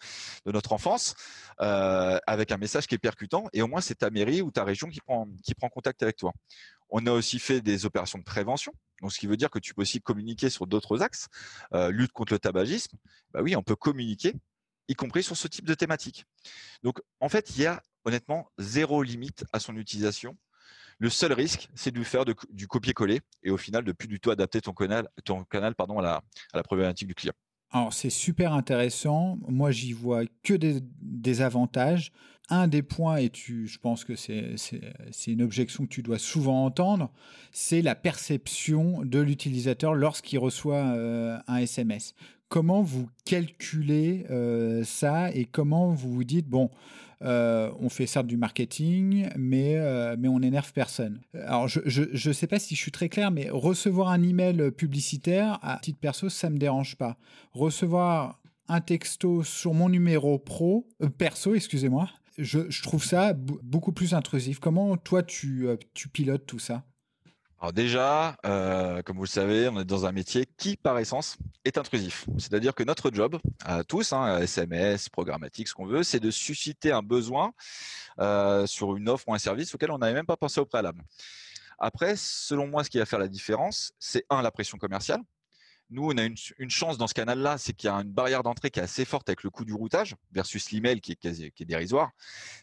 de 0.46 0.52
notre 0.52 0.74
enfance, 0.74 1.16
euh, 1.62 2.20
avec 2.28 2.52
un 2.52 2.58
message 2.58 2.88
qui 2.88 2.96
est 2.96 3.00
percutant. 3.00 3.48
Et 3.54 3.62
au 3.62 3.68
moins, 3.68 3.80
c'est 3.80 3.96
ta 3.96 4.10
mairie 4.10 4.42
ou 4.42 4.52
ta 4.52 4.66
région 4.66 4.90
qui 4.90 5.00
prend, 5.00 5.30
qui 5.44 5.56
prend 5.56 5.70
contact 5.70 6.04
avec 6.04 6.18
toi. 6.18 6.34
On 6.90 7.06
a 7.08 7.12
aussi 7.12 7.40
fait 7.40 7.62
des 7.62 7.86
opérations 7.86 8.20
de 8.20 8.26
prévention. 8.26 8.74
Donc, 9.02 9.14
ce 9.14 9.20
qui 9.20 9.28
veut 9.28 9.38
dire 9.38 9.50
que 9.50 9.60
tu 9.60 9.74
peux 9.74 9.84
aussi 9.84 10.02
communiquer 10.02 10.50
sur 10.50 10.68
d'autres 10.68 11.02
axes. 11.02 11.28
Euh, 11.74 11.90
lutte 11.90 12.12
contre 12.12 12.34
le 12.34 12.40
tabagisme. 12.40 12.98
Bah 13.32 13.40
oui, 13.42 13.56
on 13.56 13.64
peut 13.64 13.78
communiquer, 13.78 14.34
y 14.90 14.96
compris 14.96 15.24
sur 15.24 15.38
ce 15.38 15.48
type 15.48 15.66
de 15.66 15.74
thématique. 15.74 16.26
Donc, 16.84 17.00
en 17.22 17.30
fait, 17.30 17.52
il 17.52 17.62
y 17.62 17.66
a 17.66 17.82
honnêtement 18.04 18.52
zéro 18.58 19.04
limite 19.04 19.46
à 19.54 19.60
son 19.62 19.78
utilisation 19.78 20.38
le 21.00 21.10
seul 21.10 21.34
risque, 21.34 21.70
c'est 21.75 21.91
de 21.91 22.03
faire 22.03 22.25
du 22.25 22.68
copier-coller 22.68 23.22
et 23.44 23.51
au 23.51 23.58
final 23.58 23.84
de 23.84 23.91
plus 23.94 24.08
du 24.08 24.20
tout 24.20 24.32
adapter 24.32 24.60
ton 24.62 24.74
canal, 24.74 25.08
ton 25.24 25.46
canal 25.46 25.74
pardon, 25.74 26.00
à, 26.00 26.22
la, 26.53 26.63
problématique 26.63 27.08
du 27.08 27.15
client. 27.15 27.34
Alors 27.72 27.94
c'est 27.94 28.10
super 28.10 28.53
intéressant. 28.53 29.38
Moi 29.48 29.72
j'y 29.72 29.94
vois 29.94 30.24
que 30.44 30.53
des, 30.53 31.41
avantages. 31.41 32.12
Un 32.51 32.68
des 32.68 32.82
points, 32.82 33.18
et 33.18 33.29
tu, 33.29 33.68
je 33.68 33.77
pense 33.77 34.03
que 34.03 34.15
c'est 34.15 34.56
une 35.27 35.44
objection 35.44 35.84
que 35.84 35.89
tu 35.89 36.01
dois 36.01 36.18
souvent 36.18 36.65
entendre, 36.65 37.12
c'est 37.51 37.84
la 37.84 37.94
perception 37.94 39.06
de 39.06 39.20
l'utilisateur 39.20 39.94
lorsqu'il 39.94 40.39
reçoit 40.39 40.96
euh, 40.96 41.38
un 41.48 41.58
SMS. 41.58 42.15
Comment 42.50 42.82
vous 42.82 43.08
calculez 43.25 44.25
euh, 44.32 44.84
ça 44.84 45.32
et 45.32 45.46
comment 45.46 45.94
vous 45.94 46.12
vous 46.12 46.24
dites, 46.24 46.48
bon, 46.48 46.72
euh, 47.22 47.72
on 47.79 47.89
fait 47.89 48.08
certes 48.08 48.25
du 48.25 48.38
marketing, 48.38 49.29
mais, 49.38 49.75
euh, 49.75 50.15
on 50.24 50.39
n'énerve 50.39 50.74
personne. 50.74 51.22
Alors, 51.36 51.68
je 51.68 52.27
ne 52.27 52.34
sais 52.34 52.48
pas 52.48 52.58
si 52.58 52.74
je 52.75 52.82
suis 52.82 52.91
très 52.91 53.08
clair, 53.08 53.29
mais 53.29 53.50
recevoir 53.51 54.10
un 54.10 54.24
email 54.24 54.72
publicitaire 54.72 55.60
à 55.62 55.77
titre 55.77 56.00
perso, 56.00 56.29
ça 56.29 56.50
ne 56.50 56.56
me 56.56 56.60
dérange 56.60 56.96
pas. 56.96 57.18
Recevoir 57.53 58.41
un 58.68 58.82
texto 58.82 59.44
sur 59.44 59.75
mon 59.75 59.88
numéro 59.88 60.39
pro, 60.39 60.88
perso, 61.20 61.53
excusez-moi, 61.53 62.10
je, 62.39 62.82
trouve 62.82 63.03
ça 63.03 63.34
beaucoup 63.34 63.91
plus 63.91 64.15
intrusif. 64.15 64.58
Comment 64.58 64.98
toi, 64.98 65.22
tu 65.22 65.77
pilotes 66.12 66.48
tout 66.48 66.60
ça? 66.60 66.84
Alors 67.62 67.74
déjà, 67.74 68.38
euh, 68.46 69.01
comme 69.01 69.18
vous 69.18 69.24
le 69.24 69.28
savez, 69.30 69.68
on 69.68 69.82
est 69.82 69.86
dans 69.86 70.06
un 70.06 70.13
métier 70.13 70.46
qui, 70.46 70.78
par 70.78 70.98
essence, 70.98 71.38
est 71.66 71.78
intrusif. 71.78 72.25
C'est-à-dire 72.38 72.74
que 72.74 72.84
notre 72.84 73.12
job, 73.12 73.38
à 73.66 73.84
tous, 73.84 74.13
hein, 74.13 74.39
SMS, 74.39 75.10
programmatique, 75.10 75.68
ce 75.68 75.74
qu'on 75.74 75.86
veut, 75.86 76.04
c'est 76.04 76.22
de 76.22 76.32
susciter 76.32 76.94
un 76.94 77.01
besoin 77.01 77.51
euh, 78.20 78.66
sur 78.66 78.96
une 78.96 79.10
offre 79.10 79.28
ou 79.28 79.34
un 79.34 79.39
service 79.39 79.75
auquel 79.75 79.92
on 79.92 79.98
n'avait 79.98 80.13
même 80.13 80.25
pas 80.25 80.38
pensé 80.38 80.62
au 80.62 80.66
préalable. 80.66 81.04
Après, 81.80 82.16
selon 82.16 82.66
moi, 82.66 82.86
ce 82.86 82.89
qui 82.89 82.98
va 82.98 83.06
faire 83.06 83.20
la 83.20 83.28
différence, 83.28 83.92
c'est 84.00 84.25
un, 84.30 84.42
la 84.42 84.51
pression 84.51 84.78
commerciale. 84.78 85.20
Nous, 85.91 86.05
on 86.05 86.17
a 86.17 86.24
une, 86.24 86.69
chance 86.69 86.98
dans 86.98 87.08
ce 87.08 87.13
canal-là, 87.13 87.58
c'est 87.58 87.74
qu'il 87.74 87.88
y 87.88 87.91
a 87.91 87.96
une 87.96 88.12
barrière 88.12 88.43
d'entrée 88.43 88.69
qui 88.69 88.79
est 88.79 88.84
assez 88.84 89.05
forte 89.05 89.27
avec 89.29 89.43
le 89.43 89.50
coût 89.50 89.65
du 89.65 89.74
routage 89.74 90.15
versus 90.31 90.72
l'email 90.72 91.01
qui, 91.01 91.13
est, 91.13 91.51
qui 91.51 91.63
est 91.63 91.65
dérisoire. 91.65 92.12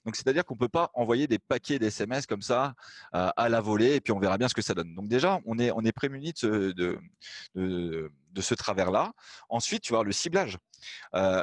Donc, 0.04 0.14
c'est-à-dire 0.14 0.44
qu'on 0.44 0.54
ne 0.54 0.60
peut 0.60 0.68
pas 0.68 0.90
envoyer 0.94 1.26
des 1.26 1.38
paquets 1.38 1.78
d'SMS 1.78 2.22
comme 2.28 2.42
ça 2.42 2.74
euh, 3.14 3.30
à 3.36 3.48
la 3.48 3.60
volée 3.60 3.96
et 3.96 4.00
puis 4.00 4.12
on 4.12 4.20
verra 4.20 4.38
bien 4.38 4.48
ce 4.48 4.54
que 4.54 4.62
ça 4.62 4.74
donne. 4.74 4.94
Donc, 4.94 5.08
déjà, 5.08 5.40
on 5.44 5.58
est, 5.58 5.70
on 5.72 5.82
prémuni 5.94 6.32
de 6.32 6.38
ce, 6.38 6.46
de, 6.72 7.00
de, 7.54 8.40
ce 8.40 8.54
travers-là. 8.54 9.12
Ensuite, 9.48 9.82
tu 9.82 9.92
vois, 9.92 10.04
le 10.04 10.12
ciblage. 10.12 10.58
Euh, 11.14 11.42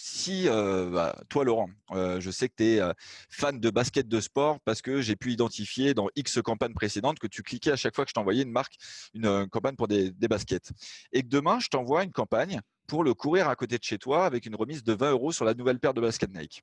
si 0.00 0.48
euh, 0.48 0.90
bah, 0.90 1.14
toi 1.28 1.44
Laurent, 1.44 1.68
euh, 1.90 2.20
je 2.20 2.30
sais 2.30 2.48
que 2.48 2.54
tu 2.56 2.64
es 2.64 2.80
euh, 2.80 2.92
fan 3.28 3.60
de 3.60 3.70
basket 3.70 4.08
de 4.08 4.20
sport 4.20 4.58
parce 4.60 4.80
que 4.80 5.02
j'ai 5.02 5.14
pu 5.14 5.32
identifier 5.32 5.92
dans 5.92 6.08
X 6.16 6.40
campagnes 6.42 6.72
précédentes 6.72 7.18
que 7.18 7.26
tu 7.26 7.42
cliquais 7.42 7.72
à 7.72 7.76
chaque 7.76 7.94
fois 7.94 8.04
que 8.04 8.08
je 8.08 8.14
t'envoyais 8.14 8.42
une 8.42 8.50
marque, 8.50 8.76
une 9.12 9.46
campagne 9.48 9.76
pour 9.76 9.88
des, 9.88 10.10
baskets. 10.12 10.72
Et 11.12 11.22
que 11.22 11.28
demain, 11.28 11.60
je 11.60 11.68
t'envoie 11.68 12.02
une 12.02 12.12
campagne 12.12 12.60
pour 12.86 13.04
le 13.04 13.12
courir 13.12 13.48
à 13.48 13.56
côté 13.56 13.78
de 13.78 13.84
chez 13.84 13.98
toi 13.98 14.24
avec 14.24 14.46
une 14.46 14.54
remise 14.54 14.82
de 14.82 14.94
20 14.94 15.10
euros 15.10 15.32
sur 15.32 15.44
la 15.44 15.54
nouvelle 15.54 15.78
paire 15.78 15.92
de 15.92 16.00
baskets 16.00 16.32
Nike. 16.34 16.62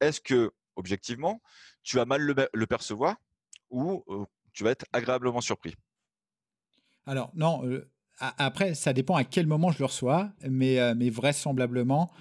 Est-ce 0.00 0.20
que, 0.20 0.52
objectivement, 0.76 1.42
tu 1.82 1.96
vas 1.96 2.04
mal 2.04 2.22
le, 2.22 2.66
percevoir 2.66 3.16
ou 3.70 4.04
tu 4.52 4.64
vas 4.64 4.70
être 4.70 4.84
agréablement 4.92 5.40
surpris? 5.40 5.74
Alors, 7.04 7.32
non. 7.34 7.62
après, 8.20 8.74
ça 8.74 8.92
dépend 8.92 9.16
à 9.16 9.24
quel 9.24 9.46
moment 9.46 9.72
je 9.72 9.80
le 9.80 9.86
reçois, 9.86 10.30
mais, 10.48 10.94
mais 10.94 11.10
vraisemblablement, 11.10 12.12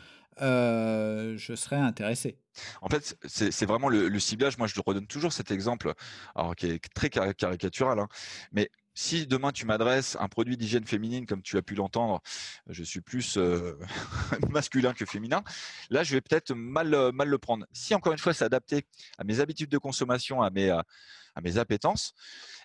euh, 0.41 1.37
je 1.37 1.53
serais 1.55 1.77
intéressé. 1.77 2.37
En 2.81 2.89
fait, 2.89 3.17
c'est 3.25 3.65
vraiment 3.65 3.89
le, 3.89 4.19
ciblage. 4.19 4.57
Moi, 4.57 4.67
je 4.67 4.79
redonne 4.85 5.07
toujours 5.07 5.33
cet 5.33 5.51
exemple, 5.51 5.93
alors 6.35 6.55
qui 6.55 6.67
est 6.67 6.93
très 6.93 7.09
caricatural, 7.09 7.99
hein. 7.99 8.07
mais 8.51 8.69
si 8.95 9.27
demain 9.27 9.53
tu 9.53 9.65
m'adresses 9.65 10.17
un 10.19 10.27
produit 10.27 10.57
d'hygiène 10.57 10.85
féminine, 10.85 11.25
comme 11.25 11.41
tu 11.41 11.57
as 11.57 11.61
pu 11.61 11.75
l'entendre, 11.75 12.21
je 12.67 12.83
suis 12.83 12.99
plus 12.99 13.37
euh, 13.37 13.79
masculin 14.49 14.93
que 14.93 15.05
féminin, 15.05 15.41
là 15.89 16.03
je 16.03 16.13
vais 16.13 16.21
peut-être 16.21 16.53
mal, 16.53 17.11
mal 17.13 17.29
le 17.29 17.37
prendre. 17.37 17.65
Si 17.71 17.95
encore 17.95 18.11
une 18.11 18.19
fois 18.19 18.33
c'est 18.33 18.43
adapté 18.43 18.85
à 19.17 19.23
mes 19.23 19.39
habitudes 19.39 19.69
de 19.69 19.77
consommation, 19.77 20.41
à 20.41 20.49
mes, 20.49 20.69
à 20.69 20.83
mes 21.41 21.57
appétences, 21.57 22.13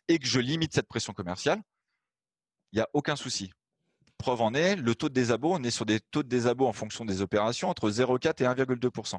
et 0.08 0.18
que 0.18 0.26
je 0.26 0.40
limite 0.40 0.74
cette 0.74 0.88
pression 0.88 1.12
commerciale, 1.12 1.62
il 2.72 2.78
n'y 2.78 2.82
a 2.82 2.88
aucun 2.92 3.14
souci. 3.14 3.52
Preuve 4.24 4.40
en 4.40 4.54
est, 4.54 4.76
le 4.76 4.94
taux 4.94 5.10
de 5.10 5.12
désabo, 5.12 5.52
on 5.52 5.62
est 5.62 5.70
sur 5.70 5.84
des 5.84 6.00
taux 6.00 6.22
de 6.22 6.28
désabo 6.28 6.66
en 6.66 6.72
fonction 6.72 7.04
des 7.04 7.20
opérations 7.20 7.68
entre 7.68 7.90
0,4 7.90 8.42
et 8.42 8.46
1,2%, 8.46 9.18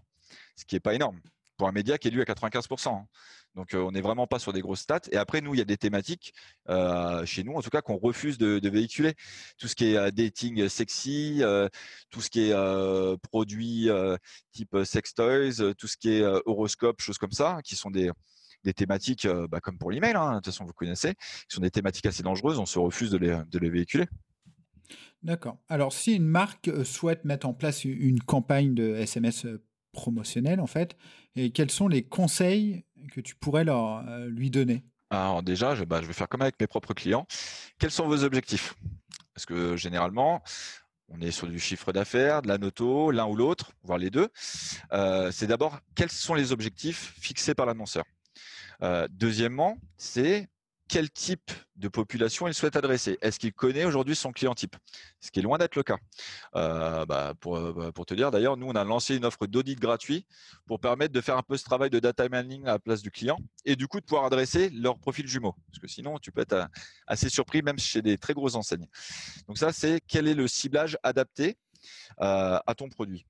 ce 0.55 0.65
qui 0.65 0.73
n'est 0.73 0.79
pas 0.79 0.95
énorme 0.95 1.21
pour 1.57 1.67
un 1.67 1.71
média 1.71 1.99
qui 1.99 2.07
est 2.07 2.11
lu 2.11 2.21
à 2.21 2.23
95%. 2.23 2.89
Hein. 2.89 3.05
Donc 3.53 3.75
euh, 3.75 3.83
on 3.83 3.91
n'est 3.91 4.01
vraiment 4.01 4.25
pas 4.25 4.39
sur 4.39 4.51
des 4.51 4.61
grosses 4.61 4.79
stats. 4.79 5.01
Et 5.11 5.17
après, 5.17 5.41
nous, 5.41 5.53
il 5.53 5.59
y 5.59 5.61
a 5.61 5.65
des 5.65 5.77
thématiques, 5.77 6.33
euh, 6.69 7.23
chez 7.23 7.43
nous 7.43 7.53
en 7.53 7.61
tout 7.61 7.69
cas, 7.69 7.83
qu'on 7.83 7.97
refuse 7.97 8.39
de, 8.39 8.67
véhiculer. 8.67 9.13
Tout 9.59 9.67
ce 9.67 9.75
qui 9.75 9.93
est 9.93 9.95
euh, 9.95 10.09
dating 10.09 10.67
sexy, 10.69 11.43
tout 12.09 12.21
ce 12.21 12.31
qui 12.31 12.49
est 12.49 13.17
produits 13.29 13.89
type 14.53 14.75
sex 14.85 15.13
toys, 15.13 15.75
tout 15.77 15.87
ce 15.87 15.97
qui 15.97 16.13
est 16.13 16.23
horoscope, 16.47 16.99
choses 16.99 17.19
comme 17.19 17.31
ça, 17.31 17.59
qui 17.63 17.75
sont 17.75 17.91
des, 17.91 18.09
thématiques, 18.75 19.27
bah, 19.51 19.59
comme 19.59 19.77
pour 19.77 19.91
l'email, 19.91 20.15
hein, 20.15 20.31
de 20.31 20.35
toute 20.37 20.45
façon 20.47 20.65
vous 20.65 20.73
connaissez, 20.73 21.13
qui 21.13 21.53
sont 21.53 21.61
des 21.61 21.69
thématiques 21.69 22.07
assez 22.07 22.23
dangereuses, 22.23 22.57
on 22.57 22.65
se 22.65 22.79
refuse 22.79 23.11
de 23.11 23.59
les 23.59 23.69
véhiculer. 23.69 24.07
D'accord. 25.23 25.57
Alors, 25.69 25.91
si 25.91 26.15
une 26.15 26.27
marque 26.27 26.67
euh, 26.67 26.83
souhaite 26.83 27.25
mettre 27.25 27.47
en 27.47 27.53
place 27.53 27.83
une 27.83 28.21
campagne 28.21 28.75
de 28.75 28.95
SMS 28.95 29.45
euh, 29.45 29.63
promotionnelle, 29.91 30.59
en 30.59 30.67
fait, 30.67 30.95
et 31.35 31.51
quels 31.51 31.71
sont 31.71 31.87
les 31.87 32.03
conseils 32.03 32.85
que 33.11 33.21
tu 33.21 33.35
pourrais 33.35 33.65
euh, 33.67 34.29
lui 34.29 34.51
donner? 34.51 34.83
Alors 35.09 35.41
déjà, 35.41 35.73
je, 35.73 35.83
bah, 35.83 36.01
je 36.01 36.07
vais 36.07 36.13
faire 36.13 36.29
comme 36.29 36.43
avec 36.43 36.59
mes 36.59 36.67
propres 36.67 36.93
clients. 36.93 37.25
Quels 37.79 37.91
sont 37.91 38.07
vos 38.07 38.23
objectifs? 38.23 38.75
Parce 39.33 39.45
que 39.45 39.75
généralement, 39.75 40.43
on 41.09 41.19
est 41.21 41.31
sur 41.31 41.47
du 41.47 41.59
chiffre 41.59 41.91
d'affaires, 41.91 42.41
de 42.41 42.47
la 42.47 42.57
noto, 42.57 43.11
l'un 43.11 43.25
ou 43.25 43.35
l'autre, 43.35 43.71
voire 43.83 43.97
les 43.97 44.09
deux. 44.09 44.29
c'est 45.31 45.47
d'abord 45.47 45.79
quels 45.93 46.11
sont 46.11 46.33
les 46.33 46.51
objectifs 46.51 47.13
fixés 47.19 47.53
par 47.53 47.65
l'annonceur? 47.65 48.05
deuxièmement, 49.09 49.77
c'est 49.97 50.47
quel 50.87 51.09
type 51.09 51.51
de 51.75 51.87
population 51.87 52.47
il 52.47 52.53
souhaite 52.53 52.75
adresser. 52.75 53.17
Est-ce 53.21 53.39
qu'il 53.39 53.53
connaît 53.53 53.85
aujourd'hui 53.85 54.15
son 54.15 54.31
client 54.31 54.53
type? 54.53 54.75
Ce 55.19 55.31
qui 55.31 55.39
est 55.39 55.41
loin 55.41 55.57
d'être 55.57 55.75
le 55.75 55.83
cas. 55.83 55.97
Euh, 56.55 57.05
bah, 57.05 57.33
euh, 57.45 57.73
bah, 57.73 57.91
pour, 57.91 58.05
te 58.05 58.13
dire, 58.13 58.31
d'ailleurs, 58.31 58.55
nous, 58.55 58.67
on 58.67 58.75
a 58.75 58.83
lancé 58.83 59.15
une 59.15 59.25
offre 59.25 59.47
d'audit 59.47 59.79
gratuit 59.79 60.25
pour 60.65 60.79
permettre 60.79 61.13
de 61.13 61.21
faire 61.21 61.37
un 61.37 61.43
peu 61.43 61.57
ce 61.57 61.63
travail 61.63 61.89
de 61.89 61.99
data 61.99 62.27
mining 62.29 62.63
à 62.63 62.73
la 62.73 62.79
place 62.79 63.01
du 63.01 63.11
client 63.11 63.37
et 63.65 63.75
du 63.75 63.87
coup 63.87 63.99
de 63.99 64.05
pouvoir 64.05 64.25
adresser 64.25 64.69
leur 64.69 64.99
profil 64.99 65.27
jumeau. 65.27 65.55
Parce 65.67 65.79
que 65.79 65.87
sinon, 65.87 66.19
tu 66.19 66.31
peux 66.31 66.41
être 66.41 66.53
euh, 66.53 66.65
assez 67.07 67.29
surpris 67.29 67.61
même 67.61 67.79
chez 67.79 68.01
des 68.01 68.17
très 68.17 68.33
grosses 68.33 68.55
enseignes. 68.55 68.87
Donc 69.47 69.57
ça, 69.57 69.71
c'est 69.71 70.01
quel 70.07 70.27
est 70.27 70.35
le 70.35 70.47
ciblage 70.47 70.97
adapté 71.03 71.57
à 72.17 72.73
ton 72.75 72.89
produit? 72.89 73.27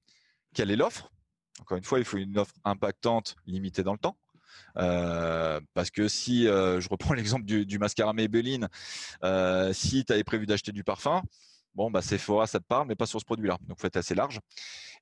Quelle 0.53 0.71
est 0.71 0.77
l'offre? 0.77 1.11
Encore 1.59 1.77
une 1.77 1.83
fois, 1.83 1.99
il 1.99 2.05
faut 2.05 2.17
une 2.17 2.37
offre 2.37 2.53
impactante, 2.63 3.35
limitée 3.45 3.83
dans 3.83 3.93
le 3.93 3.97
temps. 3.97 4.17
Euh, 4.77 5.59
parce 5.73 5.89
que 5.89 6.07
si, 6.07 6.47
euh, 6.47 6.79
je 6.79 6.89
reprends 6.89 7.13
l'exemple 7.13 7.45
du, 7.45 7.79
mascara 7.79 8.13
Maybelline, 8.13 8.67
euh, 9.23 9.73
si 9.73 10.05
tu 10.05 10.13
avais 10.13 10.23
prévu 10.23 10.45
d'acheter 10.45 10.71
du 10.71 10.83
parfum, 10.83 11.21
bon, 11.73 11.91
bah, 11.91 12.01
Sephora, 12.01 12.47
ça 12.47 12.59
te 12.59 12.65
parle, 12.65 12.87
mais 12.87 12.95
pas 12.95 13.05
sur 13.05 13.19
ce 13.19 13.25
produit-là. 13.25 13.57
Donc, 13.67 13.79
faut 13.79 13.87
être 13.87 13.97
assez 13.97 14.15
large. 14.15 14.39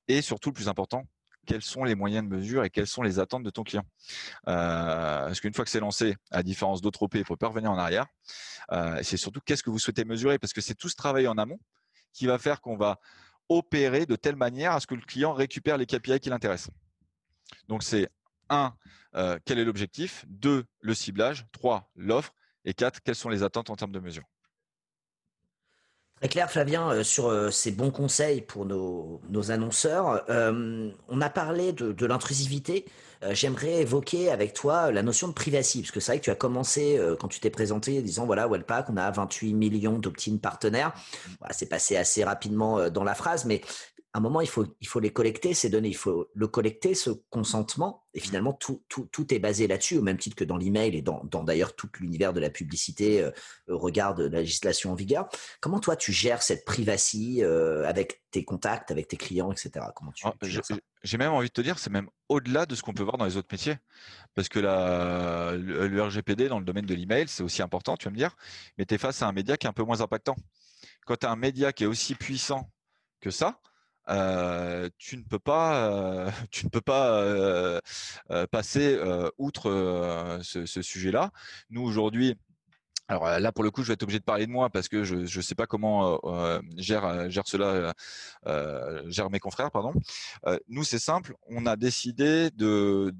Et 0.08 0.22
surtout, 0.22 0.50
le 0.50 0.54
plus 0.54 0.68
important, 0.68 1.04
quels 1.46 1.62
sont 1.62 1.84
les 1.84 1.94
moyens 1.94 2.28
de 2.28 2.34
mesure 2.34 2.64
et 2.64 2.70
quelles 2.70 2.86
sont 2.86 3.02
les 3.02 3.18
attentes 3.18 3.42
de 3.42 3.50
ton 3.50 3.62
client? 3.62 3.84
Parce 4.44 5.40
qu'une 5.40 5.52
fois 5.52 5.64
que 5.64 5.70
c'est 5.70 5.80
lancé, 5.80 6.16
à 6.30 6.42
différence 6.42 6.80
d'autres 6.80 7.02
OP, 7.02 7.14
il 7.14 7.20
ne 7.20 7.24
faut 7.24 7.36
pas 7.36 7.48
revenir 7.48 7.70
en 7.70 7.78
arrière. 7.78 8.06
Euh, 8.72 8.98
c'est 9.02 9.16
surtout 9.16 9.40
qu'est-ce 9.44 9.62
que 9.62 9.70
vous 9.70 9.78
souhaitez 9.78 10.04
mesurer, 10.04 10.38
parce 10.38 10.52
que 10.52 10.60
c'est 10.60 10.74
tout 10.74 10.88
ce 10.88 10.96
travail 10.96 11.26
en 11.28 11.36
amont 11.38 11.58
qui 12.12 12.26
va 12.26 12.38
faire 12.38 12.60
qu'on 12.60 12.76
va 12.76 12.98
opérer 13.48 14.06
de 14.06 14.16
telle 14.16 14.36
manière 14.36 14.72
à 14.72 14.80
ce 14.80 14.86
que 14.86 14.94
le 14.94 15.02
client 15.02 15.32
récupère 15.32 15.76
les 15.76 15.86
KPI 15.86 16.20
qui 16.20 16.30
l'intéressent. 16.30 16.70
Donc 17.68 17.82
c'est 17.82 18.08
un, 18.50 18.74
euh, 19.16 19.38
quel 19.44 19.58
est 19.58 19.64
l'objectif 19.64 20.24
Deux, 20.28 20.64
le 20.80 20.94
ciblage. 20.94 21.46
Trois, 21.52 21.90
l'offre. 21.96 22.34
Et 22.64 22.74
quatre, 22.74 23.00
quelles 23.02 23.14
sont 23.14 23.28
les 23.28 23.42
attentes 23.42 23.70
en 23.70 23.76
termes 23.76 23.92
de 23.92 24.00
mesure 24.00 24.24
Très 26.20 26.28
clair, 26.28 26.50
Flavien, 26.50 26.90
euh, 26.90 27.02
sur 27.02 27.26
euh, 27.26 27.50
ces 27.50 27.70
bons 27.70 27.90
conseils 27.90 28.40
pour 28.40 28.64
nos, 28.64 29.20
annonceurs. 29.50 30.24
on 30.28 31.20
a 31.20 31.30
parlé 31.30 31.72
de, 31.72 32.06
l'intrusivité. 32.06 32.86
J'aimerais 33.30 33.80
évoquer 33.80 34.30
avec 34.30 34.52
toi 34.52 34.92
la 34.92 35.02
notion 35.02 35.28
de 35.28 35.32
privacy, 35.32 35.80
parce 35.80 35.90
que 35.90 35.98
c'est 35.98 36.12
vrai 36.12 36.18
que 36.18 36.24
tu 36.24 36.30
as 36.30 36.34
commencé, 36.34 37.00
quand 37.18 37.28
tu 37.28 37.40
t'es 37.40 37.48
présenté, 37.48 37.98
en 37.98 38.02
disant, 38.02 38.26
voilà, 38.26 38.46
Wellpack, 38.46 38.90
on 38.90 38.98
a 38.98 39.10
28 39.10 39.54
millions 39.54 39.98
d'opt-in 39.98 40.36
partenaires. 40.36 40.92
c'est 41.50 41.70
passé 41.70 41.96
assez 41.96 42.22
rapidement 42.22 42.90
dans 42.90 43.02
la 43.02 43.14
phrase, 43.14 43.46
mais 43.46 43.62
à 44.14 44.18
un 44.18 44.20
moment, 44.20 44.40
il 44.40 44.48
faut, 44.48 44.64
il 44.80 44.86
faut 44.86 45.00
les 45.00 45.12
collecter, 45.12 45.54
ces 45.54 45.68
données, 45.68 45.88
il 45.88 45.96
faut 45.96 46.30
le 46.34 46.46
collecter, 46.46 46.94
ce 46.94 47.10
consentement, 47.30 48.06
et 48.14 48.20
finalement, 48.20 48.52
tout, 48.52 48.84
tout, 48.88 49.08
tout 49.10 49.34
est 49.34 49.40
basé 49.40 49.66
là-dessus, 49.66 49.98
au 49.98 50.02
même 50.02 50.18
titre 50.18 50.36
que 50.36 50.44
dans 50.44 50.56
l'email 50.56 50.94
et 50.96 51.02
dans, 51.02 51.24
dans 51.24 51.42
d'ailleurs 51.42 51.74
tout 51.74 51.88
l'univers 51.98 52.32
de 52.32 52.38
la 52.38 52.48
publicité, 52.48 53.20
euh, 53.20 53.32
regard 53.66 54.14
de 54.14 54.28
la 54.28 54.38
législation 54.38 54.92
en 54.92 54.94
vigueur. 54.94 55.28
Comment 55.60 55.80
toi, 55.80 55.96
tu 55.96 56.12
gères 56.12 56.44
cette 56.44 56.64
privacy 56.64 57.42
euh, 57.42 57.84
avec 57.88 58.22
tes 58.30 58.44
contacts, 58.44 58.92
avec 58.92 59.08
tes 59.08 59.16
clients, 59.16 59.50
etc. 59.50 59.84
Comment 59.96 60.12
tu, 60.12 60.24
ah, 60.28 60.34
J'ai 61.02 61.18
même 61.18 61.32
envie 61.32 61.48
de 61.48 61.52
te 61.52 61.60
dire, 61.60 61.80
c'est 61.80 61.90
même 61.90 62.08
au-delà 62.28 62.66
de 62.66 62.76
ce 62.76 62.82
qu'on 62.82 62.94
peut 62.94 63.02
voir 63.02 63.18
dans 63.18 63.24
les 63.24 63.36
autres 63.36 63.48
métiers. 63.50 63.78
Parce 64.36 64.48
que 64.48 64.60
la, 64.60 65.56
le, 65.56 66.00
RGPD 66.00 66.46
dans 66.46 66.60
le 66.60 66.64
domaine 66.64 66.86
de 66.86 66.94
l'email, 66.94 67.26
c'est 67.26 67.42
aussi 67.42 67.62
important, 67.62 67.96
tu 67.96 68.04
vas 68.04 68.12
me 68.12 68.16
dire, 68.16 68.36
mais 68.78 68.86
tu 68.86 68.94
es 68.94 68.98
face 68.98 69.22
à 69.22 69.26
un 69.26 69.32
média 69.32 69.56
qui 69.56 69.66
est 69.66 69.70
un 69.70 69.72
peu 69.74 69.82
moins 69.82 70.02
impactant. 70.02 70.36
Quand 71.04 71.16
tu 71.16 71.26
as 71.26 71.32
un 71.32 71.36
média 71.36 71.72
qui 71.72 71.82
est 71.82 71.88
aussi 71.88 72.14
puissant 72.14 72.70
que 73.20 73.30
ça, 73.32 73.58
tu 74.06 75.16
ne 75.16 75.22
peux 75.22 75.38
pas, 75.38 75.88
euh, 75.90 76.30
tu 76.50 76.66
ne 76.66 76.70
peux 76.70 76.80
pas 76.80 77.20
euh, 77.22 77.80
passer 78.50 78.98
outre 79.38 80.40
ce, 80.42 80.66
ce 80.66 80.82
sujet-là. 80.82 81.30
Nous 81.70 81.82
aujourd'hui, 81.82 82.36
alors 83.06 83.38
là, 83.38 83.52
pour 83.52 83.64
le 83.64 83.70
coup, 83.70 83.82
je 83.82 83.88
vais 83.88 83.94
être 83.94 84.02
obligé 84.02 84.18
de 84.18 84.24
parler 84.24 84.46
de 84.46 84.50
moi 84.50 84.70
parce 84.70 84.88
que 84.88 85.04
je 85.04 85.16
ne 85.16 85.42
sais 85.42 85.54
pas 85.54 85.66
comment 85.66 86.18
euh, 86.24 86.60
gère, 86.76 87.28
gère 87.28 87.46
cela, 87.46 87.92
euh, 88.46 89.02
gère 89.10 89.28
mes 89.28 89.40
confrères, 89.40 89.70
pardon. 89.70 89.92
nous, 90.68 90.84
c'est 90.84 90.98
simple, 90.98 91.34
on 91.48 91.66
a 91.66 91.76
décidé 91.76 92.50
de 92.52 93.12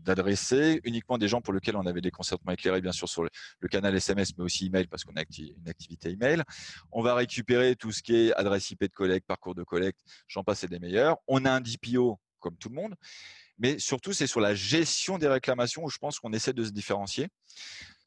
d'adresser 0.00 0.80
uniquement 0.84 1.18
des 1.18 1.28
gens 1.28 1.40
pour 1.40 1.52
lesquels 1.52 1.76
on 1.76 1.86
avait 1.86 2.00
des 2.00 2.10
consentements 2.10 2.52
éclairés, 2.52 2.80
bien 2.80 2.92
sûr, 2.92 3.08
sur 3.08 3.24
le, 3.24 3.30
canal 3.68 3.96
SMS, 3.96 4.36
mais 4.38 4.44
aussi 4.44 4.66
email 4.66 4.86
parce 4.86 5.02
qu'on 5.04 5.16
a 5.16 5.22
une 5.38 5.68
activité 5.68 6.10
email. 6.10 6.42
On 6.92 7.02
va 7.02 7.14
récupérer 7.14 7.74
tout 7.74 7.90
ce 7.90 8.02
qui 8.02 8.14
est 8.14 8.34
adresse 8.34 8.70
IP 8.70 8.82
de 8.82 8.88
collecte, 8.88 9.26
parcours 9.26 9.54
de 9.54 9.64
collecte, 9.64 10.00
j'en 10.28 10.44
passe 10.44 10.62
et 10.64 10.68
des 10.68 10.78
meilleurs. 10.78 11.16
On 11.26 11.44
a 11.44 11.50
un 11.50 11.60
DPO 11.60 12.20
comme 12.38 12.56
tout 12.58 12.68
le 12.68 12.76
monde 12.76 12.94
mais 13.58 13.78
surtout 13.78 14.12
c'est 14.12 14.26
sur 14.26 14.40
la 14.40 14.54
gestion 14.54 15.18
des 15.18 15.28
réclamations 15.28 15.84
où 15.84 15.90
je 15.90 15.98
pense 15.98 16.18
qu'on 16.18 16.32
essaie 16.32 16.52
de 16.52 16.64
se 16.64 16.70
différencier. 16.70 17.28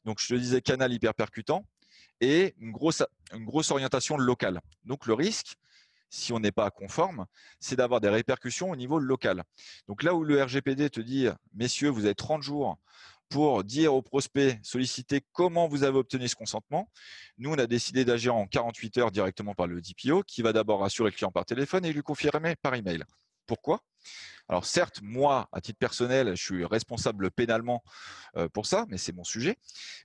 Donc, 0.08 0.20
je 0.20 0.28
te 0.28 0.34
disais 0.40 0.62
canal 0.62 0.90
hyper 0.90 1.12
percutant 1.12 1.66
et 2.22 2.54
une 2.60 2.72
grosse, 2.72 3.02
orientation 3.70 4.16
locale. 4.16 4.62
Donc, 4.84 5.04
le 5.04 5.12
risque, 5.12 5.56
si 6.08 6.32
on 6.32 6.40
n'est 6.40 6.50
pas 6.50 6.70
conforme, 6.70 7.26
c'est 7.60 7.76
d'avoir 7.76 8.00
des 8.00 8.08
répercussions 8.08 8.70
au 8.70 8.76
niveau 8.76 8.98
local. 8.98 9.44
Donc, 9.86 10.02
là 10.02 10.14
où 10.14 10.24
le 10.24 10.42
RGPD 10.42 10.88
te 10.88 11.02
dit, 11.02 11.28
messieurs, 11.52 11.90
vous 11.90 12.06
avez 12.06 12.14
30 12.14 12.42
jours 12.42 12.78
pour 13.28 13.64
dire 13.64 13.92
aux 13.92 14.00
prospects, 14.00 14.58
solliciter 14.62 15.22
comment 15.32 15.68
vous 15.68 15.84
avez 15.84 15.98
obtenu 15.98 16.26
ce 16.26 16.36
consentement. 16.36 16.90
Nous, 17.36 17.50
on 17.50 17.58
a 17.58 17.66
décidé 17.66 18.06
d'agir 18.06 18.34
en 18.34 18.46
48 18.46 18.96
heures 18.96 19.10
directement 19.10 19.54
par 19.54 19.66
le 19.66 19.82
DPO, 19.82 20.22
qui 20.22 20.40
va 20.40 20.54
d'abord 20.54 20.82
assurer 20.84 21.10
le 21.10 21.16
client 21.16 21.30
par 21.30 21.44
téléphone 21.44 21.84
et 21.84 21.92
lui 21.92 22.00
confirmer 22.00 22.56
par 22.56 22.74
email. 22.74 23.04
Pourquoi? 23.48 23.82
Alors 24.48 24.64
certes, 24.64 25.00
moi, 25.02 25.48
à 25.52 25.60
titre 25.60 25.78
personnel, 25.78 26.36
je 26.36 26.42
suis 26.42 26.64
responsable 26.64 27.30
pénalement 27.32 27.82
euh, 28.36 28.48
pour 28.48 28.66
ça, 28.66 28.86
mais 28.88 28.98
c'est 28.98 29.12
mon 29.12 29.24
sujet. 29.24 29.58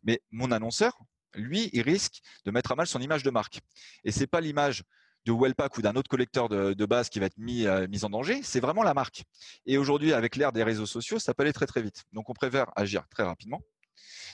Mais 0.03 0.21
mon 0.31 0.51
annonceur, 0.51 0.97
lui, 1.35 1.69
il 1.73 1.81
risque 1.81 2.21
de 2.45 2.51
mettre 2.51 2.71
à 2.71 2.75
mal 2.75 2.87
son 2.87 2.99
image 2.99 3.21
de 3.21 3.29
marque. 3.29 3.59
Et 4.03 4.11
ce 4.11 4.21
n'est 4.21 4.27
pas 4.27 4.41
l'image 4.41 4.83
de 5.25 5.31
Wellpack 5.31 5.77
ou 5.77 5.81
d'un 5.81 5.95
autre 5.95 6.09
collecteur 6.09 6.49
de, 6.49 6.85
base 6.85 7.09
qui 7.09 7.19
va 7.19 7.27
être 7.27 7.37
mis, 7.37 7.65
euh, 7.65 7.87
mis 7.87 8.03
en 8.03 8.09
danger, 8.09 8.41
c'est 8.43 8.59
vraiment 8.59 8.83
la 8.83 8.93
marque. 8.93 9.23
Et 9.65 9.77
aujourd'hui, 9.77 10.13
avec 10.13 10.35
l'ère 10.35 10.51
des 10.51 10.63
réseaux 10.63 10.85
sociaux, 10.85 11.19
ça 11.19 11.33
peut 11.33 11.43
aller 11.43 11.53
très 11.53 11.67
très 11.67 11.81
vite. 11.81 12.03
Donc 12.11 12.29
on 12.29 12.33
préfère 12.33 12.71
agir 12.75 13.07
très 13.09 13.23
rapidement. 13.23 13.61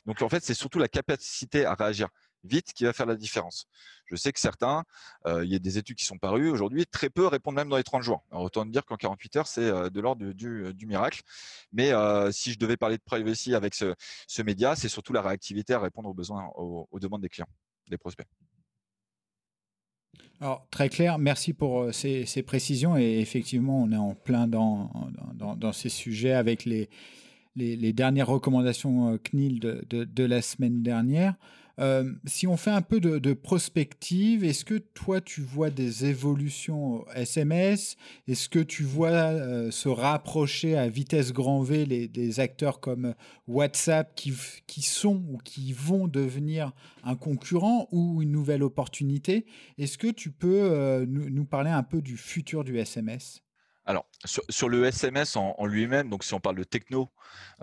Donc 0.05 0.21
en 0.21 0.29
fait, 0.29 0.43
c'est 0.43 0.53
surtout 0.53 0.79
la 0.79 0.87
capacité 0.87 1.65
à 1.65 1.75
réagir 1.75 2.07
vite 2.43 2.73
qui 2.73 2.83
va 2.85 2.93
faire 2.93 3.05
la 3.05 3.15
différence. 3.15 3.67
Je 4.09 4.15
sais 4.15 4.33
que 4.33 4.39
certains, 4.39 4.83
euh, 5.27 5.45
il 5.45 5.51
y 5.51 5.55
a 5.55 5.59
des 5.59 5.77
études 5.77 5.95
qui 5.95 6.05
sont 6.05 6.17
parues 6.17 6.49
aujourd'hui, 6.49 6.85
très 6.87 7.09
peu 7.09 7.27
répondent 7.27 7.55
même 7.55 7.69
dans 7.69 7.77
les 7.77 7.83
30 7.83 8.01
jours. 8.01 8.23
Alors, 8.31 8.43
autant 8.43 8.65
dire 8.65 8.85
qu'en 8.85 8.97
48 8.97 9.35
heures, 9.35 9.47
c'est 9.47 9.61
euh, 9.61 9.89
de 9.89 10.01
l'ordre 10.01 10.33
du, 10.33 10.73
du, 10.73 10.85
miracle. 10.87 11.21
Mais 11.71 11.91
euh, 11.91 12.31
si 12.31 12.51
je 12.51 12.57
devais 12.57 12.77
parler 12.77 12.97
de 12.97 13.03
privacy 13.03 13.53
avec 13.53 13.75
ce, 13.75 13.93
média, 14.41 14.75
c'est 14.75 14.89
surtout 14.89 15.13
la 15.13 15.21
réactivité 15.21 15.73
à 15.73 15.79
répondre 15.79 16.09
aux 16.09 16.13
besoins, 16.13 16.49
aux, 16.55 16.87
demandes 16.99 17.21
des 17.21 17.29
clients, 17.29 17.47
des 17.89 17.97
prospects. 17.97 18.25
Alors, 20.41 20.65
très 20.71 20.89
clair, 20.89 21.19
merci 21.19 21.53
pour 21.53 21.93
ces, 21.93 22.25
précisions. 22.43 22.97
Et 22.97 23.19
effectivement, 23.19 23.83
on 23.83 23.91
est 23.91 23.97
en 23.97 24.15
plein 24.15 24.47
dans, 24.47 24.91
ces 25.73 25.89
sujets 25.89 26.33
avec 26.33 26.65
les, 26.65 26.89
dernières 27.55 28.27
recommandations 28.27 29.19
CNIL 29.19 29.59
de, 29.59 30.23
la 30.23 30.41
semaine 30.41 30.81
dernière. 30.81 31.35
Euh, 31.79 32.11
si 32.25 32.45
on 32.45 32.57
fait 32.57 32.71
un 32.71 32.81
peu 32.81 32.99
de, 32.99 33.33
prospective, 33.33 34.43
est-ce 34.43 34.65
que 34.65 34.77
toi 34.77 35.21
tu 35.21 35.41
vois 35.41 35.69
des 35.69 36.05
évolutions 36.05 37.05
SMS 37.15 37.95
Est-ce 38.27 38.49
que 38.49 38.59
tu 38.59 38.83
vois 38.83 39.09
euh, 39.09 39.71
se 39.71 39.87
rapprocher 39.87 40.77
à 40.77 40.89
vitesse 40.89 41.31
grand 41.31 41.61
V 41.61 41.85
les, 41.85 42.07
des 42.07 42.39
acteurs 42.39 42.79
comme 42.79 43.15
WhatsApp 43.47 44.13
qui, 44.15 44.33
sont 44.81 45.23
ou 45.29 45.37
qui 45.37 45.71
vont 45.71 46.07
devenir 46.07 46.73
un 47.03 47.15
concurrent 47.15 47.87
ou 47.91 48.21
une 48.21 48.31
nouvelle 48.31 48.63
opportunité? 48.63 49.45
Est-ce 49.77 49.97
que 49.97 50.07
tu 50.07 50.31
peux 50.31 50.69
euh, 50.71 51.05
nous 51.07 51.45
parler 51.45 51.71
un 51.71 51.83
peu 51.83 52.01
du 52.01 52.17
futur 52.17 52.63
du 52.63 52.77
SMS 52.77 53.41
alors, 53.89 54.05
sur, 54.23 54.69
le 54.69 54.85
SMS 54.85 55.35
en, 55.35 55.65
lui-même, 55.65 56.11
donc 56.11 56.23
si 56.23 56.35
on 56.35 56.39
parle 56.39 56.57
de 56.57 56.63
techno, 56.63 57.09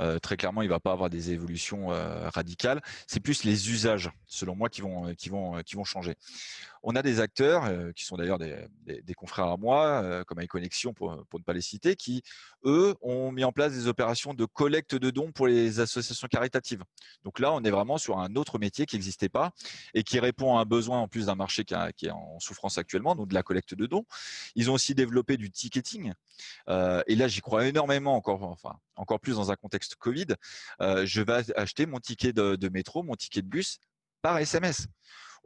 euh, 0.01 0.19
très 0.19 0.37
clairement, 0.37 0.62
il 0.62 0.65
ne 0.65 0.73
va 0.73 0.81
pas 0.81 0.91
avoir 0.91 1.09
des 1.09 1.31
évolutions 1.31 1.93
euh, 1.93 2.29
radicales. 2.31 2.83
C'est 3.07 3.21
plus 3.21 3.45
les 3.45 3.71
usages, 3.71 4.11
selon 4.27 4.57
moi, 4.57 4.69
qui 4.69 4.81
vont, 4.81 5.15
qui 5.15 5.29
vont, 5.29 5.62
qui 5.62 5.77
vont 5.77 5.85
changer. 5.85 6.17
On 6.88 6.94
a 6.94 7.03
des 7.03 7.18
acteurs, 7.18 7.64
euh, 7.64 7.90
qui 7.90 8.05
sont 8.05 8.16
d'ailleurs 8.16 8.38
des, 8.38 9.14
confrères 9.16 9.49
à 9.49 9.57
moi, 9.57 10.03
euh, 10.05 10.22
comme 10.22 10.40
iConnexion 10.40 10.94
pour, 10.94 11.27
pour 11.29 11.40
ne 11.40 11.44
pas 11.44 11.53
les 11.53 11.61
citer, 11.61 11.96
qui, 11.96 12.22
eux, 12.64 12.94
ont 13.01 13.33
mis 13.33 13.42
en 13.42 13.51
place 13.51 13.72
des 13.72 13.88
opérations 13.88 14.35
de 14.35 14.44
collecte 14.44 14.94
de 14.94 15.11
dons 15.11 15.33
pour 15.33 15.49
les 15.49 15.81
associations 15.81 16.29
caritatives. 16.29 16.85
Donc 17.25 17.40
là, 17.40 17.53
on 17.53 17.64
est 17.64 17.72
vraiment 17.72 17.99
sur 17.99 18.20
un 18.20 18.37
autre 18.37 18.61
métier 18.61 18.87
qui 18.87 18.94
n'existait 18.94 19.29
pas 19.29 19.51
et 19.94 20.05
qui 20.05 20.20
répond 20.20 20.57
à 20.57 20.61
un 20.61 20.64
besoin 20.64 21.01
en 21.01 21.09
plus 21.09 21.27
d'un 21.27 21.35
marché 21.35 21.64
qui, 21.64 21.75
est 21.75 22.11
en 22.11 22.38
souffrance 22.38 22.79
actuellement, 22.79 23.16
donc 23.16 23.27
de 23.27 23.35
la 23.35 23.42
collecte 23.42 23.75
de 23.75 23.87
dons. 23.87 24.05
Ils 24.55 24.70
ont 24.70 24.75
aussi 24.75 24.94
développé 24.94 25.37
du 25.37 25.51
ticketing. 25.51 26.12
Euh, 26.68 27.03
et 27.09 27.16
là, 27.16 27.27
j'y 27.27 27.40
crois 27.40 27.66
énormément, 27.66 28.14
encore, 28.14 28.44
enfin, 28.44 28.79
encore 28.94 29.18
plus 29.18 29.35
dans 29.35 29.51
un 29.51 29.57
contexte 29.57 29.96
Covid. 29.96 30.37
je 30.81 31.20
vais 31.20 31.53
acheter 31.57 31.87
mon 31.87 31.99
ticket 31.99 32.33
de 32.33 32.68
métro, 32.68 33.03
mon 33.03 33.16
ticket 33.16 33.42
de 33.42 33.49
bus 33.49 33.81
par 34.22 34.38
SMS. 34.38 34.87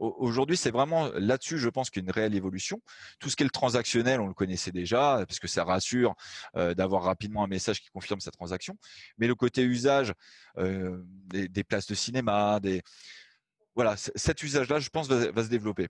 Aujourd'hui, 0.01 0.57
c'est 0.57 0.71
vraiment 0.71 1.11
là-dessus, 1.13 1.59
je 1.59 1.69
pense 1.69 1.91
qu'il 1.91 2.09
réelle 2.09 2.33
évolution. 2.33 2.81
Tout 3.19 3.29
ce 3.29 3.35
qui 3.35 3.43
est 3.43 3.45
le 3.45 3.51
transactionnel, 3.51 4.19
on 4.19 4.25
le 4.25 4.33
connaissait 4.33 4.71
déjà, 4.71 5.23
parce 5.27 5.37
que 5.37 5.47
ça 5.47 5.63
rassure 5.63 6.15
euh, 6.55 6.73
d'avoir 6.73 7.03
rapidement 7.03 7.43
un 7.43 7.47
message 7.47 7.81
qui 7.81 7.89
confirme 7.91 8.19
sa 8.19 8.31
transaction. 8.31 8.75
Mais 9.19 9.27
le 9.27 9.35
côté 9.35 9.61
usage 9.61 10.13
euh, 10.57 11.03
des, 11.27 11.63
places 11.63 11.85
de 11.85 11.93
cinéma, 11.93 12.59
des 12.59 12.81
voilà, 13.75 13.95
cet 13.95 14.41
usage-là, 14.41 14.79
je 14.79 14.89
pense, 14.89 15.07
va, 15.07 15.43
se 15.43 15.49
développer. 15.49 15.87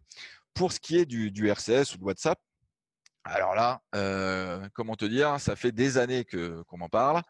Pour 0.54 0.74
ce 0.74 0.82
qui 0.82 0.98
est 0.98 1.06
du, 1.06 1.50
RCS 1.50 1.96
ou 1.96 1.98
de 1.98 2.04
WhatsApp, 2.04 2.40
alors 3.24 3.56
là, 3.56 3.82
euh, 3.96 4.68
comment 4.74 4.98
te 4.98 5.06
dire, 5.06 5.40
ça 5.40 5.56
fait 5.56 5.72
des 5.72 5.98
années 5.98 6.26
que 6.26 6.64
qu'on 6.64 6.78
m'en 6.78 6.90
parle. 6.90 7.22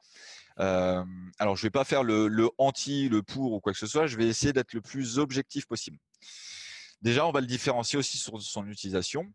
alors, 0.57 1.55
je 1.55 1.61
ne 1.61 1.67
vais 1.67 1.69
pas 1.69 1.83
faire 1.83 2.01
le, 2.01 2.49
anti, 2.57 3.07
le 3.07 3.21
pour 3.21 3.53
ou 3.53 3.59
quoi 3.59 3.71
que 3.71 3.77
ce 3.77 3.85
soit. 3.85 4.07
Je 4.07 4.17
vais 4.17 4.27
essayer 4.27 4.51
d'être 4.51 4.73
le 4.73 4.81
plus 4.81 5.19
objectif 5.19 5.67
possible. 5.67 5.99
Déjà, 7.01 7.25
on 7.25 7.31
va 7.31 7.41
le 7.41 7.47
différencier 7.47 7.97
aussi 7.97 8.17
sur 8.17 8.41
son 8.41 8.67
utilisation. 8.67 9.31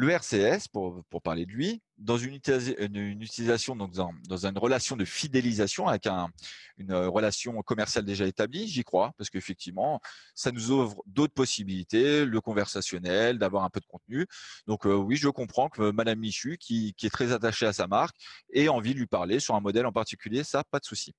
Le 0.00 0.10
RCS, 0.10 0.68
pour, 0.68 1.02
parler 1.24 1.44
de 1.44 1.50
lui, 1.50 1.82
dans 1.96 2.16
une, 2.16 2.36
utilisation, 2.36 3.74
donc 3.74 3.92
dans, 3.94 4.46
une 4.46 4.56
relation 4.56 4.94
de 4.94 5.04
fidélisation 5.04 5.88
avec 5.88 6.06
un, 6.06 6.28
une 6.76 6.94
relation 6.94 7.60
commerciale 7.62 8.04
déjà 8.04 8.24
établie, 8.24 8.68
j'y 8.68 8.84
crois, 8.84 9.12
parce 9.18 9.28
qu'effectivement, 9.28 10.00
ça 10.36 10.52
nous 10.52 10.70
ouvre 10.70 11.02
d'autres 11.06 11.34
possibilités, 11.34 12.24
le 12.24 12.40
conversationnel, 12.40 13.40
d'avoir 13.40 13.64
un 13.64 13.70
peu 13.70 13.80
de 13.80 13.86
contenu. 13.86 14.26
Donc 14.68 14.86
euh, 14.86 14.94
oui, 14.94 15.16
je 15.16 15.28
comprends 15.30 15.68
que 15.68 15.90
Madame 15.90 16.20
Michu, 16.20 16.58
qui, 16.58 16.94
qui, 16.96 17.06
est 17.06 17.10
très 17.10 17.32
attachée 17.32 17.66
à 17.66 17.72
sa 17.72 17.88
marque, 17.88 18.16
ait 18.52 18.68
envie 18.68 18.94
de 18.94 19.00
lui 19.00 19.08
parler 19.08 19.40
sur 19.40 19.56
un 19.56 19.60
modèle 19.60 19.86
en 19.86 19.92
particulier, 19.92 20.44
ça, 20.44 20.62
pas 20.62 20.78
de 20.78 20.84
souci. 20.84 21.12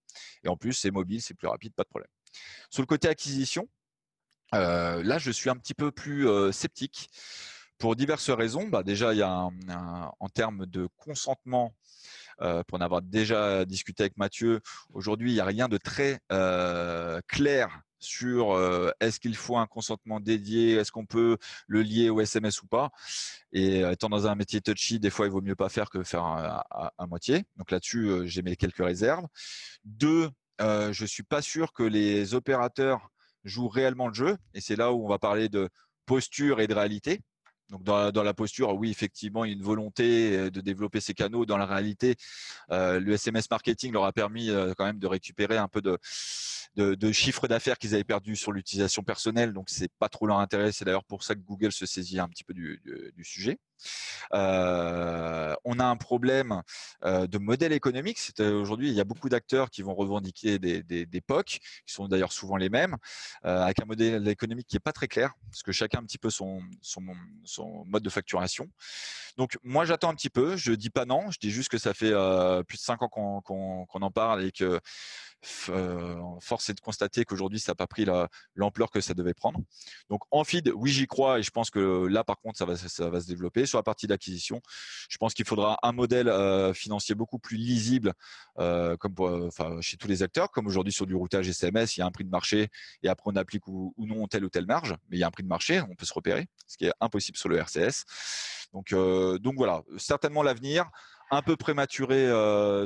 Et 0.45 0.47
en 0.47 0.55
plus, 0.55 0.71
c'est 0.71 0.91
mobile, 0.91 1.21
c'est 1.21 1.33
plus 1.33 1.49
rapide, 1.49 1.73
pas 1.75 1.83
de 1.83 1.89
problème. 1.89 2.09
Sur 2.69 2.81
le 2.81 2.87
côté 2.87 3.09
acquisition, 3.09 3.63
euh, 3.63 3.78
là, 4.53 5.17
je 5.17 5.31
suis 5.31 5.49
un 5.49 5.55
petit 5.55 5.73
peu 5.73 5.91
plus 5.91 6.27
euh, 6.27 6.51
sceptique 6.51 7.09
pour 7.77 7.95
diverses 7.95 8.29
raisons. 8.29 8.67
Bah, 8.67 8.83
déjà, 8.83 9.13
il 9.13 9.17
y 9.17 9.23
a 9.23 9.49
en 10.19 10.29
termes 10.29 10.65
de 10.65 10.88
consentement, 10.97 11.73
euh, 12.41 12.63
pour 12.63 12.77
en 12.77 12.81
avoir 12.81 13.01
déjà 13.01 13.65
discuté 13.65 14.03
avec 14.03 14.17
Mathieu, 14.17 14.62
aujourd'hui, 14.93 15.31
il 15.31 15.33
n'y 15.33 15.39
a 15.41 15.45
rien 15.45 15.67
de 15.67 15.77
très 15.77 16.19
euh, 16.31 17.19
clair 17.27 17.81
sur 17.99 18.53
euh, 18.53 18.91
est-ce 19.01 19.19
qu'il 19.19 19.35
faut 19.35 19.57
un 19.57 19.67
consentement 19.67 20.21
dédié, 20.21 20.75
est-ce 20.75 20.91
qu'on 20.91 21.05
peut 21.05 21.38
le 21.67 21.81
lier 21.81 22.09
au 22.09 22.21
SMS 22.21 22.62
ou 22.62 22.67
pas. 22.67 22.91
Et 23.51 23.81
étant 23.81 24.07
dans 24.07 24.27
un 24.27 24.35
métier 24.35 24.62
touchy, 24.62 24.99
des 24.99 25.09
fois, 25.09 25.25
il 25.25 25.31
vaut 25.31 25.41
mieux 25.41 25.55
pas 25.55 25.67
faire 25.67 25.89
que 25.89 26.03
faire 26.03 26.23
à, 26.23 26.93
moitié. 27.07 27.43
Donc 27.57 27.71
là-dessus, 27.71 28.21
j'ai 28.25 28.41
mis 28.41 28.55
quelques 28.55 28.85
réserves. 28.85 29.25
Deux, 29.83 30.29
je 30.59 31.05
suis 31.05 31.23
pas 31.23 31.41
sûr 31.41 31.73
que 31.73 31.83
les 31.83 32.35
opérateurs 32.35 33.09
jouent 33.43 33.69
réellement 33.69 34.08
le 34.08 34.13
jeu. 34.13 34.38
Et 34.54 34.62
c'est 34.62 34.75
là 34.75 34.93
où 34.93 35.06
on 35.06 35.10
va 35.10 35.19
parler 35.19 35.49
de 35.49 35.69
posture 36.06 36.62
et 36.62 36.67
de 36.67 36.73
réalité. 36.73 37.21
Donc 37.69 37.84
dans 37.84 38.23
la, 38.23 38.34
posture, 38.34 38.75
oui, 38.75 38.89
effectivement, 38.89 39.45
il 39.45 39.49
y 39.49 39.54
a 39.54 39.56
une 39.56 39.63
volonté 39.63 40.36
euh, 40.36 40.49
de 40.49 40.60
développer 40.60 40.99
ces 40.99 41.13
canaux. 41.13 41.45
Dans 41.45 41.58
la 41.58 41.67
réalité, 41.67 42.15
euh, 42.71 42.99
le 42.99 43.13
SMS 43.13 43.49
marketing 43.49 43.93
leur 43.93 44.06
a 44.06 44.12
permis 44.12 44.49
euh, 44.49 44.73
quand 44.75 44.86
même 44.86 44.97
de 44.97 45.06
récupérer 45.06 45.58
un 45.58 45.67
peu 45.67 45.82
de, 45.82 47.12
chiffre 47.12 47.47
d'affaires 47.47 47.78
qu'ils 47.78 47.93
avaient 47.93 48.04
perdu 48.04 48.36
sur 48.36 48.52
l'utilisation 48.52 49.04
personnelle. 49.04 49.54
Donc 49.54 49.69
c'est 49.69 49.91
pas 49.99 50.10
trop 50.10 50.25
leur 50.25 50.39
intérêt. 50.39 50.71
C'est 50.71 50.84
d'ailleurs 50.84 51.06
pour 51.06 51.23
ça 51.23 51.36
que 51.36 51.41
Google 51.41 51.71
se 51.71 51.86
saisit 51.86 52.19
un 52.19 52.28
petit 52.28 52.43
peu 52.43 52.54
du 52.56 53.23
sujet. 53.23 53.60
Euh, 54.33 55.55
on 55.65 55.79
a 55.79 55.85
un 55.85 55.95
problème 55.95 56.61
euh, 57.03 57.27
de 57.27 57.37
modèle 57.37 57.73
économique. 57.73 58.19
Aujourd'hui, 58.39 58.89
il 58.89 58.93
y 58.93 59.01
a 59.01 59.03
beaucoup 59.03 59.29
d'acteurs 59.29 59.69
qui 59.69 59.81
vont 59.81 59.95
revendiquer 59.95 60.59
des, 60.59 61.21
POC, 61.21 61.45
qui 61.45 61.93
sont 61.93 62.07
d'ailleurs 62.07 62.31
souvent 62.31 62.57
les 62.57 62.69
mêmes, 62.69 62.97
euh, 63.45 63.61
avec 63.61 63.81
un 63.81 63.85
modèle 63.85 64.27
économique 64.27 64.67
qui 64.67 64.75
n'est 64.75 64.81
pas 64.81 64.93
très 64.93 65.07
clair, 65.07 65.33
parce 65.49 65.63
que 65.63 65.71
chacun 65.71 65.99
a 65.99 66.01
un 66.01 66.05
petit 66.05 66.17
peu 66.17 66.29
son, 66.29 66.61
mode 67.85 68.03
de 68.03 68.09
facturation. 68.09 68.69
Donc 69.37 69.57
moi, 69.63 69.85
j'attends 69.85 70.09
un 70.09 70.15
petit 70.15 70.29
peu. 70.29 70.57
Je 70.57 70.73
dis 70.73 70.89
pas 70.89 71.05
non, 71.05 71.31
je 71.31 71.39
dis 71.39 71.51
juste 71.51 71.69
que 71.69 71.77
ça 71.77 71.93
fait 71.93 72.13
plus 72.67 72.77
de 72.77 72.83
cinq 72.83 73.01
ans 73.01 73.09
qu'on 73.09 74.01
en 74.01 74.11
parle 74.11 74.43
et 74.43 74.51
que 74.51 74.69
euh, 74.69 74.79
force 75.41 76.69
est 76.69 76.73
de 76.73 76.80
constater 76.82 77.25
qu'aujourd'hui, 77.25 77.60
ça 77.60 77.71
n'a 77.71 77.75
pas 77.75 77.88
pris 77.88 78.06
l'ampleur 78.56 78.91
que 78.91 79.02
ça 79.02 79.13
devait 79.13 79.34
prendre. 79.34 79.60
Donc, 80.10 80.21
en 80.32 80.43
feed, 80.43 80.71
oui, 80.75 80.91
j'y 80.91 81.08
crois 81.08 81.39
et 81.39 81.43
je 81.43 81.52
pense 81.52 81.69
que 81.69 82.08
là, 82.08 82.23
par 82.23 82.39
contre, 82.39 82.58
ça 82.58 82.65
va, 82.65 82.75
se 82.75 83.28
développer. 83.28 83.65
Sur 83.65 83.78
la 83.78 83.84
partie 83.84 84.08
d'acquisition, 84.08 84.62
je 85.10 85.17
pense 85.17 85.34
qu'il 85.34 85.45
faudra 85.45 85.80
un 85.84 85.91
modèle 85.91 86.28
euh, 86.28 86.73
financier 86.73 87.15
beaucoup 87.15 87.39
plus 87.39 87.58
lisible, 87.58 88.13
euh, 88.60 88.97
comme 88.97 89.49
chez 89.82 89.97
tous 89.97 90.08
les 90.08 90.23
acteurs, 90.23 90.52
comme 90.52 90.67
aujourd'hui 90.67 90.93
sur 90.93 91.06
du 91.06 91.15
routage 91.15 91.47
SMS, 91.47 91.97
il 91.97 92.02
y 92.02 92.04
a 92.04 92.06
un 92.06 92.12
prix 92.12 92.25
de 92.25 92.30
marché 92.30 92.69
et 93.04 93.10
après 93.10 93.32
on 93.32 93.36
applique 93.36 93.67
ou, 93.67 93.93
non 93.97 94.28
telle 94.28 94.45
ou 94.45 94.49
telle 94.49 94.65
marge, 94.65 94.95
mais 95.10 95.17
il 95.17 95.19
y 95.19 95.23
a 95.23 95.28
un 95.28 95.32
prix 95.32 95.43
de 95.43 95.47
marché, 95.47 95.82
on 95.82 95.95
peut 95.95 96.06
se 96.06 96.13
repérer, 96.13 96.47
ce 96.67 96.78
qui 96.78 96.86
est 96.86 96.93
impossible 96.99 97.38
sur 97.38 97.49
le 97.49 97.58
RCS. 97.58 98.06
Donc, 98.73 98.93
donc 99.41 99.56
voilà, 99.56 99.84
certainement 99.97 100.43
l'avenir, 100.43 100.89
un 101.32 101.41
peu 101.41 101.56
prématuré 101.56 102.28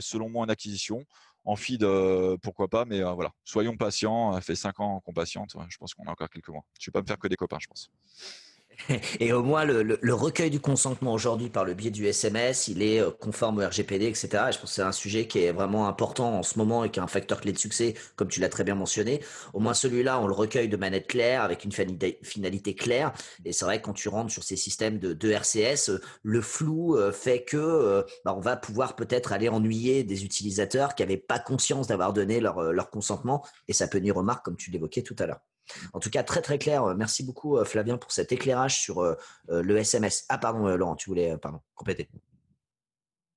selon 0.02 0.30
moi 0.30 0.46
en 0.46 0.50
acquisition 0.50 1.06
en 1.45 1.56
feed, 1.56 1.84
euh, 1.84 2.38
pourquoi 2.41 2.67
pas, 2.67 2.86
mais 2.86 3.01
euh, 3.01 3.12
voilà, 3.12 3.32
soyons 3.43 3.75
patients. 3.75 4.34
Ça 4.34 4.41
fait 4.41 4.56
cinq 4.56 4.79
ans 4.79 5.01
qu'on 5.01 5.13
patiente. 5.13 5.56
Je 5.67 5.77
pense 5.77 5.93
qu'on 5.93 6.06
a 6.06 6.12
encore 6.12 6.29
quelques 6.29 6.49
mois. 6.49 6.63
Je 6.79 6.89
vais 6.89 6.91
pas 6.91 7.01
me 7.01 7.08
faire 7.08 7.17
que 7.17 7.27
des 7.27 7.36
copains, 7.36 7.60
je 7.60 7.67
pense. 7.67 7.91
Et 9.20 9.34
au 9.34 9.44
moins, 9.44 9.66
le, 9.66 10.14
recueil 10.14 10.50
du 10.50 10.60
consentement 10.60 11.14
aujourd'hui 11.14 11.50
par 11.50 11.66
le 11.66 11.74
biais 11.74 11.92
du 11.92 12.06
SMS, 12.06 12.68
il 12.68 12.82
est 12.82 13.00
euh, 13.00 13.12
conforme 13.12 13.60
au 13.60 13.68
RGPD, 13.68 14.06
etc. 14.06 14.28
Et 14.50 14.52
je 14.52 14.60
pense 14.60 14.70
que 14.70 14.76
c'est 14.76 14.82
un 14.82 14.92
sujet 14.92 15.28
qui 15.28 15.40
est 15.40 15.52
vraiment 15.52 15.88
important 15.88 16.40
en 16.40 16.44
ce 16.44 16.58
moment 16.58 16.84
et 16.84 16.90
qui 16.90 17.00
est 17.00 17.04
un 17.04 17.08
facteur 17.08 17.42
clé 17.42 17.52
de 17.52 17.58
succès, 17.58 17.94
comme 18.16 18.28
tu 18.28 18.40
l'as 18.40 18.50
très 18.50 18.64
bien 18.64 18.76
mentionné. 18.76 19.22
Au 19.54 19.60
moins, 19.60 19.74
celui-là, 19.74 20.20
on 20.20 20.28
le 20.28 20.34
recueille 20.34 20.70
de 20.70 20.78
manière 20.78 21.06
claire, 21.06 21.42
avec 21.42 21.66
une 21.66 21.72
finalité 21.72 22.76
claire. 22.76 23.14
Et 23.46 23.54
c'est 23.54 23.66
vrai 23.66 23.80
que 23.80 23.86
quand 23.86 23.94
tu 23.94 24.10
rentres 24.10 24.32
sur 24.32 24.44
ces 24.44 24.56
systèmes 24.56 25.00
de, 25.00 25.14
de 25.14 25.30
RCS, 25.32 25.90
euh, 25.90 26.02
le 26.24 26.42
flou 26.42 26.98
euh, 26.98 27.12
fait 27.12 27.44
que 27.44 28.06
bah, 28.26 28.34
on 28.36 28.40
va 28.40 28.56
pouvoir 28.56 28.96
peut-être 28.96 29.34
aller 29.34 29.50
ennuyer 29.50 30.04
des 30.04 30.26
utilisateurs 30.26 30.96
qui 30.96 31.04
n'avaient 31.04 31.18
pas 31.18 31.40
conscience 31.40 31.88
d'avoir 31.88 32.14
donné 32.14 32.40
leur, 32.40 32.62
leur 32.72 32.90
consentement. 32.90 33.46
Et 33.68 33.74
ça 33.74 33.88
peut 33.88 34.00
nuire 34.00 34.18
aux 34.18 34.24
marques, 34.24 34.46
comme 34.46 34.58
tu 34.58 34.72
l'évoquais 34.72 35.02
tout 35.02 35.16
à 35.20 35.26
l'heure. 35.26 35.40
En 35.93 35.99
tout 35.99 36.10
cas, 36.10 36.23
très 36.23 36.41
très 36.41 36.58
clair. 36.58 36.95
Merci 36.95 37.23
beaucoup 37.23 37.58
euh, 37.58 37.65
Flavien 37.65 37.97
pour 37.97 38.12
cet 38.12 38.32
éclairage 38.32 38.80
sur 38.80 38.99
euh, 38.99 39.15
euh, 39.49 39.62
le 39.62 39.78
SMS. 39.78 40.26
Ah 40.30 40.38
pardon 40.38 40.67
Laurent, 40.76 40.95
tu 40.95 41.10
voulais 41.10 41.38
pardon, 41.38 41.60
compléter. 41.76 42.10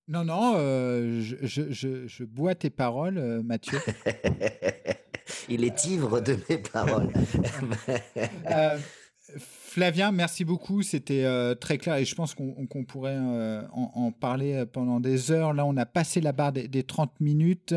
Non, 0.08 0.24
non, 0.24 0.54
je, 0.54 2.24
bois 2.24 2.54
tes 2.54 2.70
paroles, 2.70 3.42
Mathieu. 3.42 3.80
Il 5.48 5.64
est 5.64 5.84
ivre 5.86 6.20
de 6.20 6.38
mes 6.48 6.58
paroles. 6.58 7.12
Flavien, 9.38 10.12
merci 10.12 10.44
beaucoup. 10.44 10.82
C'était 10.82 11.26
très 11.56 11.78
clair 11.78 11.96
et 11.96 12.04
je 12.04 12.14
pense 12.14 12.36
qu'on 12.36 12.84
pourrait 12.84 13.18
en, 13.18 14.12
parler 14.12 14.64
pendant 14.72 15.00
des 15.00 15.32
heures. 15.32 15.54
Là, 15.54 15.66
on 15.66 15.76
a 15.76 15.86
passé 15.86 16.20
la 16.20 16.30
barre 16.30 16.52
des, 16.52 16.84
30 16.84 17.20
minutes. 17.20 17.74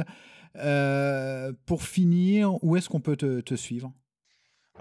pour 1.66 1.82
finir, 1.82 2.64
où 2.64 2.78
est-ce 2.78 2.90
qu'on 2.90 3.02
peut 3.02 3.18
te 3.18 3.56
suivre? 3.56 3.92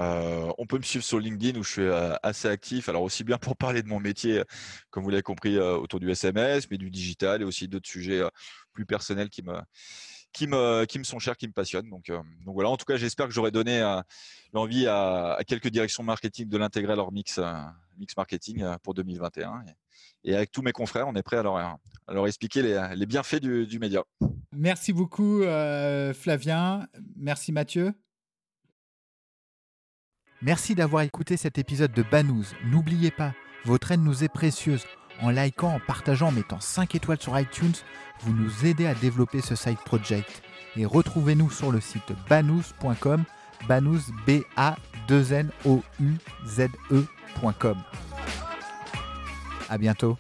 Euh, 0.01 0.53
on 0.59 0.67
peut 0.67 0.79
me 0.79 0.83
suivre 0.83 1.05
sur 1.05 1.19
LinkedIn 1.19 1.59
où 1.59 1.63
je 1.63 1.71
suis 1.71 1.83
euh, 1.83 2.15
assez 2.23 2.49
actif. 2.49 2.89
Alors 2.89 3.03
aussi 3.03 3.25
bien 3.25 3.39
pour 3.39 3.57
parler 3.57 3.83
de 3.83 3.89
mon 3.89 4.01
métier, 4.01 4.43
comme 4.91 5.03
vous 5.03 5.11
l'avez 5.11 5.23
compris, 5.23 5.57
euh, 5.57 5.77
autour 5.77 6.01
du 6.01 6.11
SMS, 6.11 6.69
mais 6.71 6.79
du 6.79 6.91
digital 6.91 7.43
et 7.43 7.45
aussi 7.45 7.69
d'autres 7.69 7.89
sujets 7.89 8.23
plus 8.73 8.87
personnels 8.87 9.29
qui 9.29 9.43
me, 9.43 9.55
qui 10.33 10.47
me, 10.47 10.85
qui 10.85 10.99
me 10.99 11.05
sont 11.05 11.19
chers, 11.19 11.37
qui 11.37 11.49
me 11.49 11.53
passionnent. 11.53 11.91
Donc, 11.91 12.13
voilà. 12.47 12.71
En 12.71 12.77
tout 12.77 12.85
cas, 12.85 12.97
j'espère 12.97 13.27
que 13.27 13.33
j'aurai 13.33 13.51
donné 13.51 13.81
l'envie 14.53 14.87
à, 14.87 15.39
quelques 15.47 15.69
directions 15.69 16.03
marketing 16.03 16.49
de 16.49 16.59
l'intégrer 16.59 16.93
à 16.93 16.97
leur 16.97 17.11
mix, 17.11 17.41
mix 17.97 18.17
marketing 18.17 18.65
pour 18.83 18.95
2021. 18.95 19.65
Et, 20.25 20.35
avec 20.35 20.53
tous 20.53 20.63
mes 20.63 20.73
confrères, 20.73 21.09
on 21.09 21.15
est 21.15 21.23
prêt 21.23 21.39
à 21.39 21.43
leur, 21.43 22.27
expliquer 22.27 22.63
les, 22.63 23.07
bienfaits 23.07 23.41
du, 23.41 23.67
du 23.67 23.79
média. 23.79 24.05
Merci 24.53 24.93
beaucoup, 24.93 25.43
Flavien. 26.13 26.87
Merci, 27.17 27.51
Mathieu. 27.51 27.95
Merci 30.41 30.77
d'avoir 30.77 31.03
écouté 31.03 31.37
cet 31.37 31.59
épisode 31.59 31.91
de 31.93 32.05
Banous. 32.05 32.45
N'oubliez 32.65 33.11
pas, 33.11 33.33
votre 33.65 33.91
aide 33.91 34.05
nous 34.05 34.23
est 34.23 34.29
précieuse. 34.29 34.85
En 35.21 35.31
likant, 35.31 35.75
en 35.75 35.81
partageant, 35.81 36.29
en 36.29 36.33
mettant 36.33 36.61
5 36.61 36.95
étoiles 36.95 37.21
sur 37.21 37.37
iTunes, 37.37 37.75
vous 38.21 38.33
nous 38.33 38.65
aidez 38.65 38.87
à 38.87 38.95
développer 38.95 39.41
ce 39.41 39.57
side 39.57 39.79
project. 39.85 40.43
Et 40.77 40.87
retrouvez-nous 40.87 41.51
sur 41.51 41.73
le 41.73 41.81
site 41.81 42.13
banous.com, 42.29 43.25
banous 43.67 44.13
b 44.29 44.43
a 44.57 44.77
2 45.09 45.33
n 45.33 45.51
o 45.65 45.83
u 45.99 46.15
z 46.47 46.69
e.com. 46.93 47.77
À 49.69 49.77
bientôt. 49.77 50.17